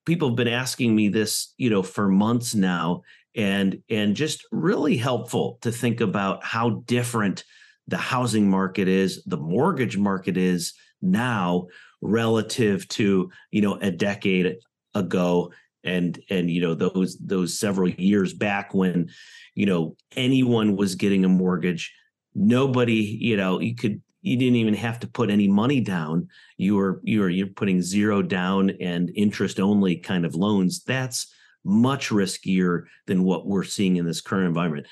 people 0.08 0.28
have 0.30 0.37
been 0.37 0.48
asking 0.48 0.96
me 0.96 1.11
this, 1.11 1.52
you 1.58 1.68
know, 1.68 1.82
for 1.82 2.08
months 2.08 2.54
now, 2.54 3.02
and 3.37 3.82
and 3.90 4.16
just 4.16 4.42
really 4.50 4.96
helpful 4.96 5.58
to 5.61 5.70
think 5.70 6.00
about 6.00 6.42
how 6.42 6.82
different 6.87 7.44
the 7.87 7.98
housing 7.98 8.48
market 8.48 8.88
is, 8.88 9.22
the 9.26 9.37
mortgage 9.37 9.98
market 9.98 10.38
is 10.38 10.72
now 11.02 11.66
relative 12.00 12.88
to 12.88 13.30
you 13.50 13.61
know 13.61 13.74
a 13.82 13.90
decade 13.90 14.56
ago 14.94 15.52
and 15.84 16.18
and 16.30 16.50
you 16.50 16.61
know 16.62 16.74
those 16.74 17.18
those 17.18 17.58
several 17.58 17.88
years 17.90 18.32
back 18.32 18.72
when 18.72 19.11
you 19.54 19.66
know 19.66 19.94
anyone 20.16 20.74
was 20.74 20.94
getting 20.94 21.24
a 21.24 21.28
mortgage 21.28 21.92
nobody 22.38 23.18
you 23.20 23.37
know 23.37 23.61
you 23.61 23.74
could 23.74 24.01
you 24.22 24.37
didn't 24.37 24.57
even 24.57 24.74
have 24.74 25.01
to 25.01 25.07
put 25.07 25.31
any 25.31 25.48
money 25.48 25.81
down. 25.81 26.29
You 26.57 26.77
were 26.77 27.01
you 27.05 27.20
were 27.20 27.29
you're 27.29 27.46
putting 27.48 27.83
zero 27.83 28.22
down 28.22 28.70
and 28.81 29.11
interest 29.14 29.61
only 29.61 29.96
kind 29.96 30.24
of 30.24 30.35
loans. 30.35 30.83
That's 30.85 31.33
much 31.64 32.09
riskier 32.09 32.85
than 33.07 33.24
what 33.24 33.46
we're 33.46 33.64
seeing 33.64 33.96
in 33.96 34.07
this 34.07 34.20
current 34.20 34.46
environment. 34.46 34.87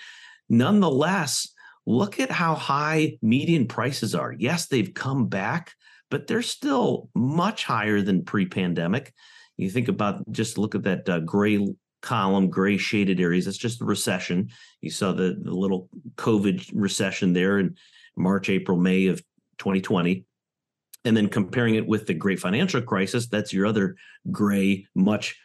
Nonetheless, 0.49 1.49
look 1.87 2.21
at 2.21 2.31
how 2.31 2.55
high 2.55 3.19
median 3.23 3.67
prices 3.67 4.15
are. 4.15 4.35
Yes, 4.39 4.67
they've 4.67 4.93
come 4.93 5.27
back, 5.29 5.75
but 6.11 6.27
they're 6.27 6.43
still 6.43 7.09
much 7.15 7.65
higher 7.65 8.03
than 8.03 8.25
pre-pandemic. 8.25 9.13
You 9.57 9.71
think 9.71 9.89
about 9.89 10.31
just 10.31 10.59
look 10.59 10.75
at 10.75 10.85
that 10.85 11.09
uh, 11.09 11.21
gray 11.21 11.67
column, 12.07 12.49
gray 12.49 12.79
shaded 12.79 13.21
areas. 13.21 13.45
That's 13.45 13.59
just 13.59 13.81
the 13.81 13.85
recession. 13.85 14.51
You 14.81 14.91
saw 14.91 15.13
the, 15.13 15.37
the 15.43 15.51
little 15.51 15.89
COVID 16.15 16.71
recession 16.73 17.33
there, 17.33 17.59
in 17.59 17.77
March, 18.17 18.49
April, 18.49 18.79
May 18.79 19.09
of 19.09 19.21
2020. 19.59 20.25
And 21.05 21.17
then 21.17 21.29
comparing 21.29 21.75
it 21.75 21.87
with 21.87 22.07
the 22.07 22.15
great 22.15 22.41
financial 22.41 22.81
crisis, 22.81 23.27
that's 23.27 23.53
your 23.53 23.67
other 23.67 23.97
gray, 24.31 24.87
much 24.95 25.37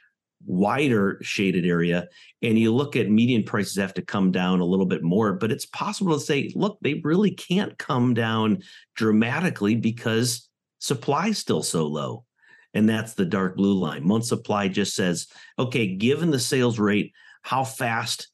wider 0.45 1.19
shaded 1.21 1.65
area. 1.65 2.08
And 2.41 2.58
you 2.58 2.74
look 2.74 2.95
at 2.95 3.10
median 3.10 3.43
prices 3.43 3.76
have 3.78 3.93
to 3.95 4.02
come 4.02 4.32
down 4.32 4.60
a 4.60 4.65
little 4.65 4.86
bit 4.86 5.04
more, 5.04 5.34
but 5.34 5.52
it's 5.52 5.65
possible 5.65 6.13
to 6.13 6.24
say, 6.24 6.52
look, 6.56 6.78
they 6.82 7.02
really 7.04 7.32
can't 7.32 7.78
come 7.78 8.13
down 8.13 8.63
dramatically 8.95 9.76
because 9.76 10.47
supply 10.80 11.30
is 11.30 11.38
still 11.38 11.63
so 11.63 11.88
low. 11.88 12.26
And 12.74 12.88
that's 12.88 13.14
the 13.14 13.26
dark 13.26 13.58
blue 13.58 13.74
line. 13.74 14.08
Month 14.08 14.26
supply 14.26 14.68
just 14.68 14.96
says, 14.96 15.28
okay, 15.60 15.96
given 15.96 16.32
the 16.32 16.40
sales 16.40 16.80
rate, 16.80 17.14
how 17.42 17.64
fast 17.64 18.30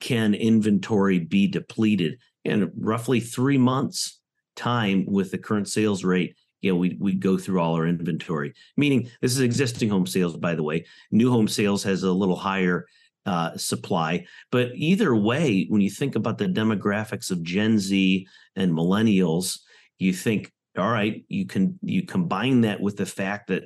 can 0.00 0.34
inventory 0.34 1.18
be 1.18 1.46
depleted? 1.48 2.18
in 2.44 2.70
roughly 2.76 3.20
three 3.20 3.58
months 3.58 4.20
time 4.56 5.04
with 5.06 5.30
the 5.30 5.38
current 5.38 5.68
sales 5.68 6.04
rate 6.04 6.36
you 6.60 6.70
know 6.70 6.76
we 6.76 6.96
we 7.00 7.14
go 7.14 7.38
through 7.38 7.60
all 7.60 7.74
our 7.74 7.86
inventory 7.86 8.52
meaning 8.76 9.08
this 9.20 9.32
is 9.32 9.40
existing 9.40 9.88
home 9.88 10.06
sales 10.06 10.36
by 10.36 10.54
the 10.54 10.62
way 10.62 10.84
new 11.10 11.30
home 11.30 11.48
sales 11.48 11.82
has 11.82 12.02
a 12.02 12.12
little 12.12 12.36
higher 12.36 12.86
uh, 13.24 13.56
supply 13.56 14.24
but 14.50 14.72
either 14.74 15.14
way 15.14 15.66
when 15.68 15.80
you 15.80 15.88
think 15.88 16.16
about 16.16 16.38
the 16.38 16.46
demographics 16.46 17.30
of 17.30 17.42
gen 17.42 17.78
z 17.78 18.26
and 18.56 18.72
millennials 18.72 19.60
you 19.98 20.12
think 20.12 20.52
all 20.76 20.90
right 20.90 21.24
you 21.28 21.46
can 21.46 21.78
you 21.82 22.04
combine 22.04 22.62
that 22.62 22.80
with 22.80 22.96
the 22.96 23.06
fact 23.06 23.48
that 23.48 23.64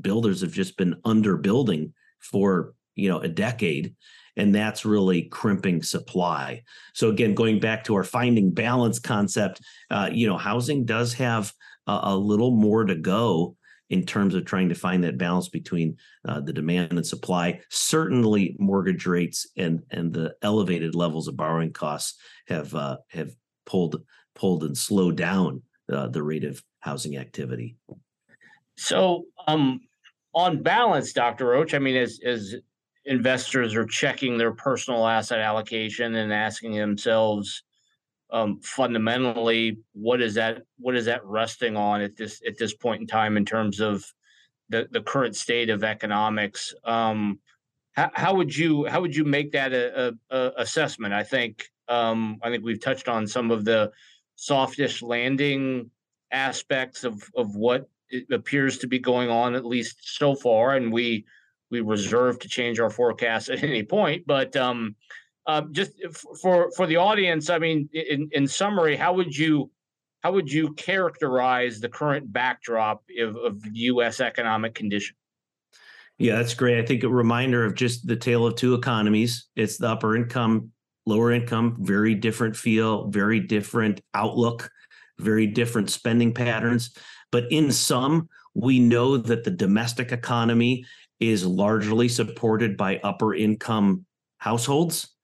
builders 0.00 0.40
have 0.40 0.52
just 0.52 0.76
been 0.76 0.94
underbuilding 1.04 1.92
for 2.18 2.74
you 2.94 3.08
know 3.08 3.20
a 3.20 3.28
decade 3.28 3.94
and 4.36 4.54
that's 4.54 4.84
really 4.84 5.22
crimping 5.22 5.82
supply. 5.82 6.62
So 6.94 7.10
again, 7.10 7.34
going 7.34 7.60
back 7.60 7.84
to 7.84 7.94
our 7.94 8.04
finding 8.04 8.50
balance 8.50 8.98
concept, 8.98 9.60
uh, 9.90 10.08
you 10.12 10.26
know, 10.26 10.38
housing 10.38 10.84
does 10.84 11.12
have 11.14 11.52
a, 11.86 12.00
a 12.04 12.16
little 12.16 12.52
more 12.52 12.84
to 12.84 12.94
go 12.94 13.56
in 13.90 14.06
terms 14.06 14.34
of 14.34 14.46
trying 14.46 14.70
to 14.70 14.74
find 14.74 15.04
that 15.04 15.18
balance 15.18 15.48
between 15.48 15.98
uh, 16.26 16.40
the 16.40 16.52
demand 16.52 16.92
and 16.92 17.06
supply. 17.06 17.60
Certainly, 17.68 18.56
mortgage 18.58 19.06
rates 19.06 19.46
and 19.56 19.82
and 19.90 20.12
the 20.12 20.34
elevated 20.42 20.94
levels 20.94 21.28
of 21.28 21.36
borrowing 21.36 21.72
costs 21.72 22.18
have 22.48 22.74
uh, 22.74 22.96
have 23.10 23.32
pulled 23.66 24.02
pulled 24.34 24.64
and 24.64 24.76
slowed 24.76 25.16
down 25.16 25.62
uh, 25.92 26.08
the 26.08 26.22
rate 26.22 26.44
of 26.44 26.62
housing 26.80 27.16
activity. 27.16 27.76
So, 28.76 29.26
um, 29.46 29.80
on 30.34 30.62
balance, 30.62 31.12
Dr. 31.12 31.46
Roach, 31.46 31.74
I 31.74 31.78
mean, 31.78 31.96
as 31.96 32.20
as 32.24 32.56
investors 33.04 33.74
are 33.74 33.84
checking 33.84 34.38
their 34.38 34.52
personal 34.52 35.06
asset 35.06 35.40
allocation 35.40 36.14
and 36.14 36.32
asking 36.32 36.74
themselves 36.74 37.62
um, 38.30 38.60
fundamentally 38.62 39.78
what 39.92 40.22
is 40.22 40.34
that 40.34 40.62
what 40.78 40.96
is 40.96 41.04
that 41.04 41.24
resting 41.24 41.76
on 41.76 42.00
at 42.00 42.16
this 42.16 42.40
at 42.46 42.56
this 42.58 42.74
point 42.74 43.02
in 43.02 43.06
time 43.06 43.36
in 43.36 43.44
terms 43.44 43.80
of 43.80 44.04
the 44.70 44.88
the 44.92 45.02
current 45.02 45.36
state 45.36 45.68
of 45.68 45.84
economics 45.84 46.74
um, 46.84 47.38
how, 47.92 48.10
how 48.14 48.34
would 48.34 48.56
you 48.56 48.86
how 48.86 49.00
would 49.00 49.14
you 49.14 49.24
make 49.24 49.52
that 49.52 49.72
a, 49.72 50.08
a, 50.08 50.36
a 50.36 50.52
assessment 50.58 51.12
i 51.12 51.22
think 51.22 51.68
um, 51.88 52.38
i 52.42 52.50
think 52.50 52.64
we've 52.64 52.80
touched 52.80 53.08
on 53.08 53.26
some 53.26 53.50
of 53.50 53.64
the 53.64 53.90
softish 54.36 55.02
landing 55.02 55.90
aspects 56.32 57.04
of 57.04 57.22
of 57.36 57.54
what 57.54 57.88
appears 58.30 58.78
to 58.78 58.86
be 58.86 58.98
going 58.98 59.30
on 59.30 59.54
at 59.54 59.64
least 59.64 60.00
so 60.02 60.34
far 60.34 60.76
and 60.76 60.92
we 60.92 61.24
we 61.72 61.80
reserve 61.80 62.38
to 62.38 62.48
change 62.48 62.78
our 62.78 62.90
forecast 62.90 63.48
at 63.48 63.64
any 63.64 63.82
point. 63.82 64.24
But 64.26 64.54
um, 64.54 64.94
uh, 65.46 65.62
just 65.72 65.92
for 66.40 66.70
for 66.76 66.86
the 66.86 66.98
audience, 66.98 67.50
I 67.50 67.58
mean, 67.58 67.88
in, 67.92 68.28
in 68.30 68.46
summary, 68.46 68.94
how 68.94 69.14
would 69.14 69.36
you 69.36 69.72
how 70.20 70.30
would 70.32 70.52
you 70.52 70.72
characterize 70.74 71.80
the 71.80 71.88
current 71.88 72.32
backdrop 72.32 73.02
of, 73.18 73.34
of 73.36 73.60
U.S. 73.72 74.20
economic 74.20 74.74
condition? 74.74 75.16
Yeah, 76.18 76.36
that's 76.36 76.54
great. 76.54 76.78
I 76.78 76.86
think 76.86 77.02
a 77.02 77.08
reminder 77.08 77.64
of 77.64 77.74
just 77.74 78.06
the 78.06 78.14
tale 78.14 78.46
of 78.46 78.54
two 78.54 78.74
economies. 78.74 79.48
It's 79.56 79.78
the 79.78 79.88
upper 79.88 80.14
income, 80.14 80.70
lower 81.06 81.32
income, 81.32 81.76
very 81.80 82.14
different 82.14 82.56
feel, 82.56 83.08
very 83.08 83.40
different 83.40 84.00
outlook, 84.14 84.70
very 85.18 85.46
different 85.46 85.90
spending 85.90 86.32
patterns. 86.32 86.94
But 87.30 87.50
in 87.50 87.72
sum, 87.72 88.28
we 88.54 88.78
know 88.78 89.16
that 89.16 89.44
the 89.44 89.50
domestic 89.50 90.12
economy 90.12 90.84
is 91.20 91.46
largely 91.46 92.08
supported 92.08 92.76
by 92.76 93.00
upper 93.02 93.34
income 93.34 94.04
households. 94.38 95.14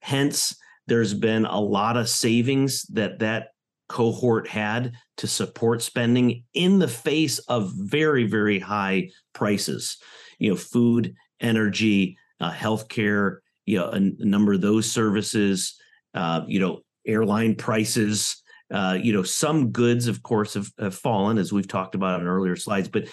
Hence, 0.00 0.56
there's 0.86 1.14
been 1.14 1.46
a 1.46 1.60
lot 1.60 1.96
of 1.96 2.08
savings 2.08 2.82
that 2.92 3.18
that 3.18 3.48
cohort 3.88 4.48
had 4.48 4.92
to 5.16 5.26
support 5.26 5.82
spending 5.82 6.44
in 6.54 6.78
the 6.78 6.88
face 6.88 7.38
of 7.40 7.72
very, 7.74 8.24
very 8.24 8.58
high 8.58 9.10
prices. 9.32 9.98
You 10.38 10.50
know, 10.50 10.56
food, 10.56 11.14
energy, 11.40 12.18
uh, 12.40 12.52
healthcare, 12.52 13.38
you 13.66 13.78
know, 13.78 13.90
a, 13.90 13.96
a, 13.96 14.24
number 14.24 14.54
of 14.54 14.60
those 14.60 14.90
services, 14.90 15.78
uh, 16.14 16.42
you 16.46 16.60
know, 16.60 16.80
airline 17.06 17.54
prices. 17.54 18.42
Uh, 18.72 18.98
you 19.00 19.12
know, 19.12 19.22
some 19.22 19.70
goods, 19.70 20.08
of 20.08 20.22
course, 20.22 20.54
have, 20.54 20.72
have 20.80 20.94
fallen, 20.94 21.38
as 21.38 21.52
we've 21.52 21.68
talked 21.68 21.94
about 21.94 22.20
in 22.20 22.26
earlier 22.26 22.56
slides. 22.56 22.88
But 22.88 23.06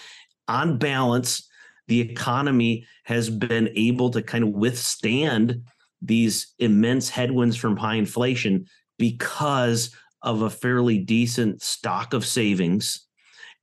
on 0.48 0.78
balance, 0.78 1.48
the 1.86 2.00
economy 2.00 2.86
has 3.04 3.30
been 3.30 3.68
able 3.76 4.10
to 4.10 4.22
kind 4.22 4.42
of 4.42 4.50
withstand 4.50 5.62
these 6.02 6.54
immense 6.58 7.08
headwinds 7.08 7.56
from 7.56 7.76
high 7.76 7.94
inflation 7.94 8.66
because 8.98 9.94
of 10.22 10.42
a 10.42 10.50
fairly 10.50 10.98
decent 10.98 11.62
stock 11.62 12.14
of 12.14 12.26
savings. 12.26 13.06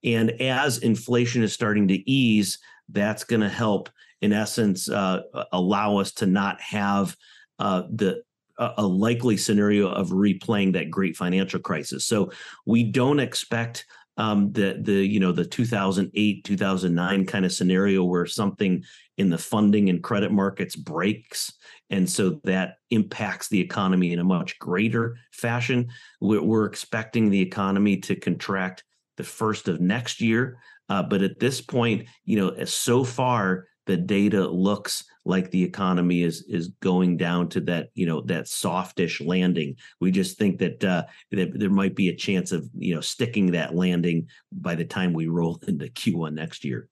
And 0.03 0.31
as 0.41 0.79
inflation 0.79 1.43
is 1.43 1.53
starting 1.53 1.87
to 1.89 2.09
ease, 2.09 2.59
that's 2.89 3.23
going 3.23 3.41
to 3.41 3.49
help, 3.49 3.89
in 4.21 4.33
essence, 4.33 4.89
uh, 4.89 5.21
allow 5.51 5.97
us 5.97 6.11
to 6.13 6.25
not 6.25 6.61
have 6.61 7.15
uh, 7.59 7.83
the 7.91 8.23
a 8.57 8.85
likely 8.85 9.37
scenario 9.37 9.89
of 9.89 10.09
replaying 10.09 10.73
that 10.73 10.91
great 10.91 11.17
financial 11.17 11.59
crisis. 11.59 12.05
So 12.05 12.31
we 12.65 12.83
don't 12.83 13.19
expect 13.19 13.85
um, 14.17 14.51
the 14.51 14.77
the 14.79 15.05
you 15.05 15.19
know 15.19 15.31
the 15.31 15.45
2008 15.45 16.43
2009 16.43 17.25
kind 17.25 17.45
of 17.45 17.51
scenario 17.51 18.03
where 18.03 18.25
something 18.25 18.83
in 19.17 19.29
the 19.29 19.37
funding 19.37 19.89
and 19.89 20.03
credit 20.03 20.31
markets 20.31 20.75
breaks 20.75 21.53
and 21.89 22.09
so 22.09 22.39
that 22.43 22.75
impacts 22.89 23.47
the 23.47 23.59
economy 23.59 24.11
in 24.11 24.19
a 24.19 24.23
much 24.23 24.59
greater 24.59 25.17
fashion 25.31 25.89
we're, 26.19 26.41
we're 26.41 26.65
expecting 26.65 27.29
the 27.29 27.41
economy 27.41 27.97
to 27.97 28.15
contract 28.15 28.83
the 29.15 29.23
first 29.23 29.69
of 29.69 29.79
next 29.79 30.19
year 30.19 30.57
uh, 30.89 31.01
but 31.01 31.21
at 31.21 31.39
this 31.39 31.61
point 31.61 32.05
you 32.25 32.37
know 32.37 32.65
so 32.65 33.05
far 33.05 33.65
the 33.85 33.97
data 33.97 34.47
looks 34.47 35.03
like 35.25 35.51
the 35.51 35.63
economy 35.63 36.23
is 36.23 36.43
is 36.47 36.69
going 36.81 37.17
down 37.17 37.47
to 37.49 37.59
that 37.61 37.89
you 37.93 38.05
know 38.05 38.21
that 38.21 38.47
softish 38.47 39.21
landing. 39.21 39.75
We 39.99 40.11
just 40.11 40.37
think 40.37 40.59
that 40.59 40.83
uh, 40.83 41.03
that 41.31 41.59
there 41.59 41.69
might 41.69 41.95
be 41.95 42.09
a 42.09 42.15
chance 42.15 42.51
of 42.51 42.69
you 42.77 42.95
know 42.95 43.01
sticking 43.01 43.51
that 43.51 43.75
landing 43.75 44.27
by 44.51 44.75
the 44.75 44.85
time 44.85 45.13
we 45.13 45.27
roll 45.27 45.59
into 45.67 45.85
Q1 45.85 46.33
next 46.33 46.63
year. 46.63 46.87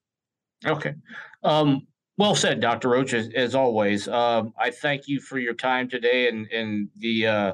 Okay, 0.65 0.93
um, 1.43 1.87
well 2.17 2.35
said, 2.35 2.59
Dr. 2.59 2.89
Roach. 2.89 3.13
As, 3.13 3.29
as 3.35 3.55
always, 3.55 4.07
um, 4.07 4.53
I 4.57 4.71
thank 4.71 5.07
you 5.07 5.21
for 5.21 5.39
your 5.39 5.53
time 5.53 5.89
today 5.89 6.29
and 6.29 6.47
and 6.51 6.89
the. 6.97 7.27
Uh, 7.27 7.53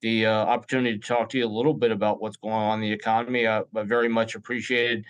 the 0.00 0.26
uh, 0.26 0.32
opportunity 0.32 0.96
to 0.96 1.04
talk 1.04 1.28
to 1.28 1.38
you 1.38 1.44
a 1.44 1.48
little 1.48 1.74
bit 1.74 1.90
about 1.90 2.22
what's 2.22 2.36
going 2.36 2.54
on 2.54 2.74
in 2.74 2.88
the 2.88 2.92
economy. 2.92 3.48
Uh, 3.48 3.64
I 3.74 3.82
very 3.82 4.08
much 4.08 4.36
appreciated 4.36 5.04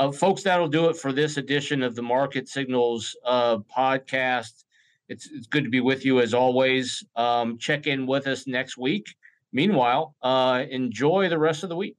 uh, 0.00 0.10
folks, 0.10 0.42
that'll 0.42 0.66
do 0.66 0.88
it 0.88 0.96
for 0.96 1.12
this 1.12 1.36
edition 1.36 1.82
of 1.82 1.94
the 1.94 2.00
Market 2.00 2.48
Signals 2.48 3.14
uh, 3.22 3.58
podcast. 3.58 4.64
It's, 5.10 5.30
it's 5.30 5.46
good 5.46 5.62
to 5.64 5.68
be 5.68 5.80
with 5.80 6.06
you 6.06 6.20
as 6.20 6.32
always. 6.32 7.04
Um, 7.16 7.58
check 7.58 7.86
in 7.86 8.06
with 8.06 8.26
us 8.26 8.46
next 8.46 8.78
week. 8.78 9.14
Meanwhile, 9.52 10.14
uh, 10.22 10.64
enjoy 10.70 11.28
the 11.28 11.38
rest 11.38 11.64
of 11.64 11.68
the 11.68 11.76
week. 11.76 11.98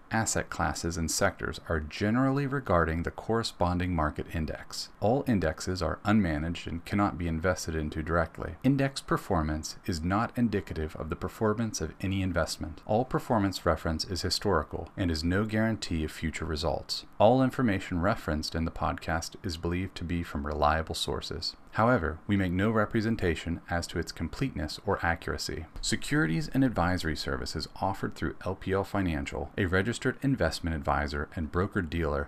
asset 0.11 0.49
classes, 0.49 0.97
and 0.97 1.09
sectors 1.09 1.59
are 1.69 1.79
generally 1.79 2.45
regarding 2.45 3.03
the 3.03 3.11
corresponding 3.11 3.95
market 3.95 4.27
index. 4.33 4.89
All 4.99 5.23
indexes 5.27 5.81
are 5.81 5.99
unmanaged 6.05 6.67
and 6.67 6.83
cannot 6.85 7.17
be 7.17 7.27
invested 7.27 7.75
into 7.75 8.03
directly. 8.03 8.55
Index 8.63 9.01
performance 9.01 9.77
is 9.85 10.03
not 10.03 10.31
indicative 10.37 10.95
of 10.95 11.09
the 11.09 11.15
performance 11.15 11.81
of 11.81 11.93
any 12.01 12.21
investment. 12.21 12.81
All 12.85 13.05
performance 13.05 13.65
reference 13.65 14.05
is 14.05 14.21
historical 14.21 14.89
and 14.97 15.09
is 15.09 15.23
no 15.23 15.45
guarantee 15.45 16.03
of 16.03 16.11
future 16.11 16.45
results. 16.45 17.05
All 17.19 17.43
information 17.43 18.01
referenced 18.01 18.55
in 18.55 18.65
the 18.65 18.71
podcast 18.71 19.35
is 19.43 19.57
believed 19.57 19.95
to 19.95 20.03
be 20.03 20.23
from 20.23 20.45
reliable 20.45 20.95
sources. 20.95 21.55
However, 21.75 22.19
we 22.27 22.35
make 22.35 22.51
no 22.51 22.69
representation 22.69 23.61
as 23.69 23.87
to 23.87 23.99
its 23.99 24.11
completeness 24.11 24.79
or 24.85 24.99
accuracy. 25.01 25.65
Securities 25.79 26.49
and 26.49 26.63
advisory 26.63 27.15
services 27.15 27.67
offered 27.79 28.15
through 28.15 28.33
LPL 28.35 28.85
Financial, 28.85 29.51
a 29.57 29.65
registered 29.65 30.17
investment 30.21 30.75
advisor 30.75 31.29
and 31.35 31.51
broker 31.51 31.81
dealer, 31.81 32.27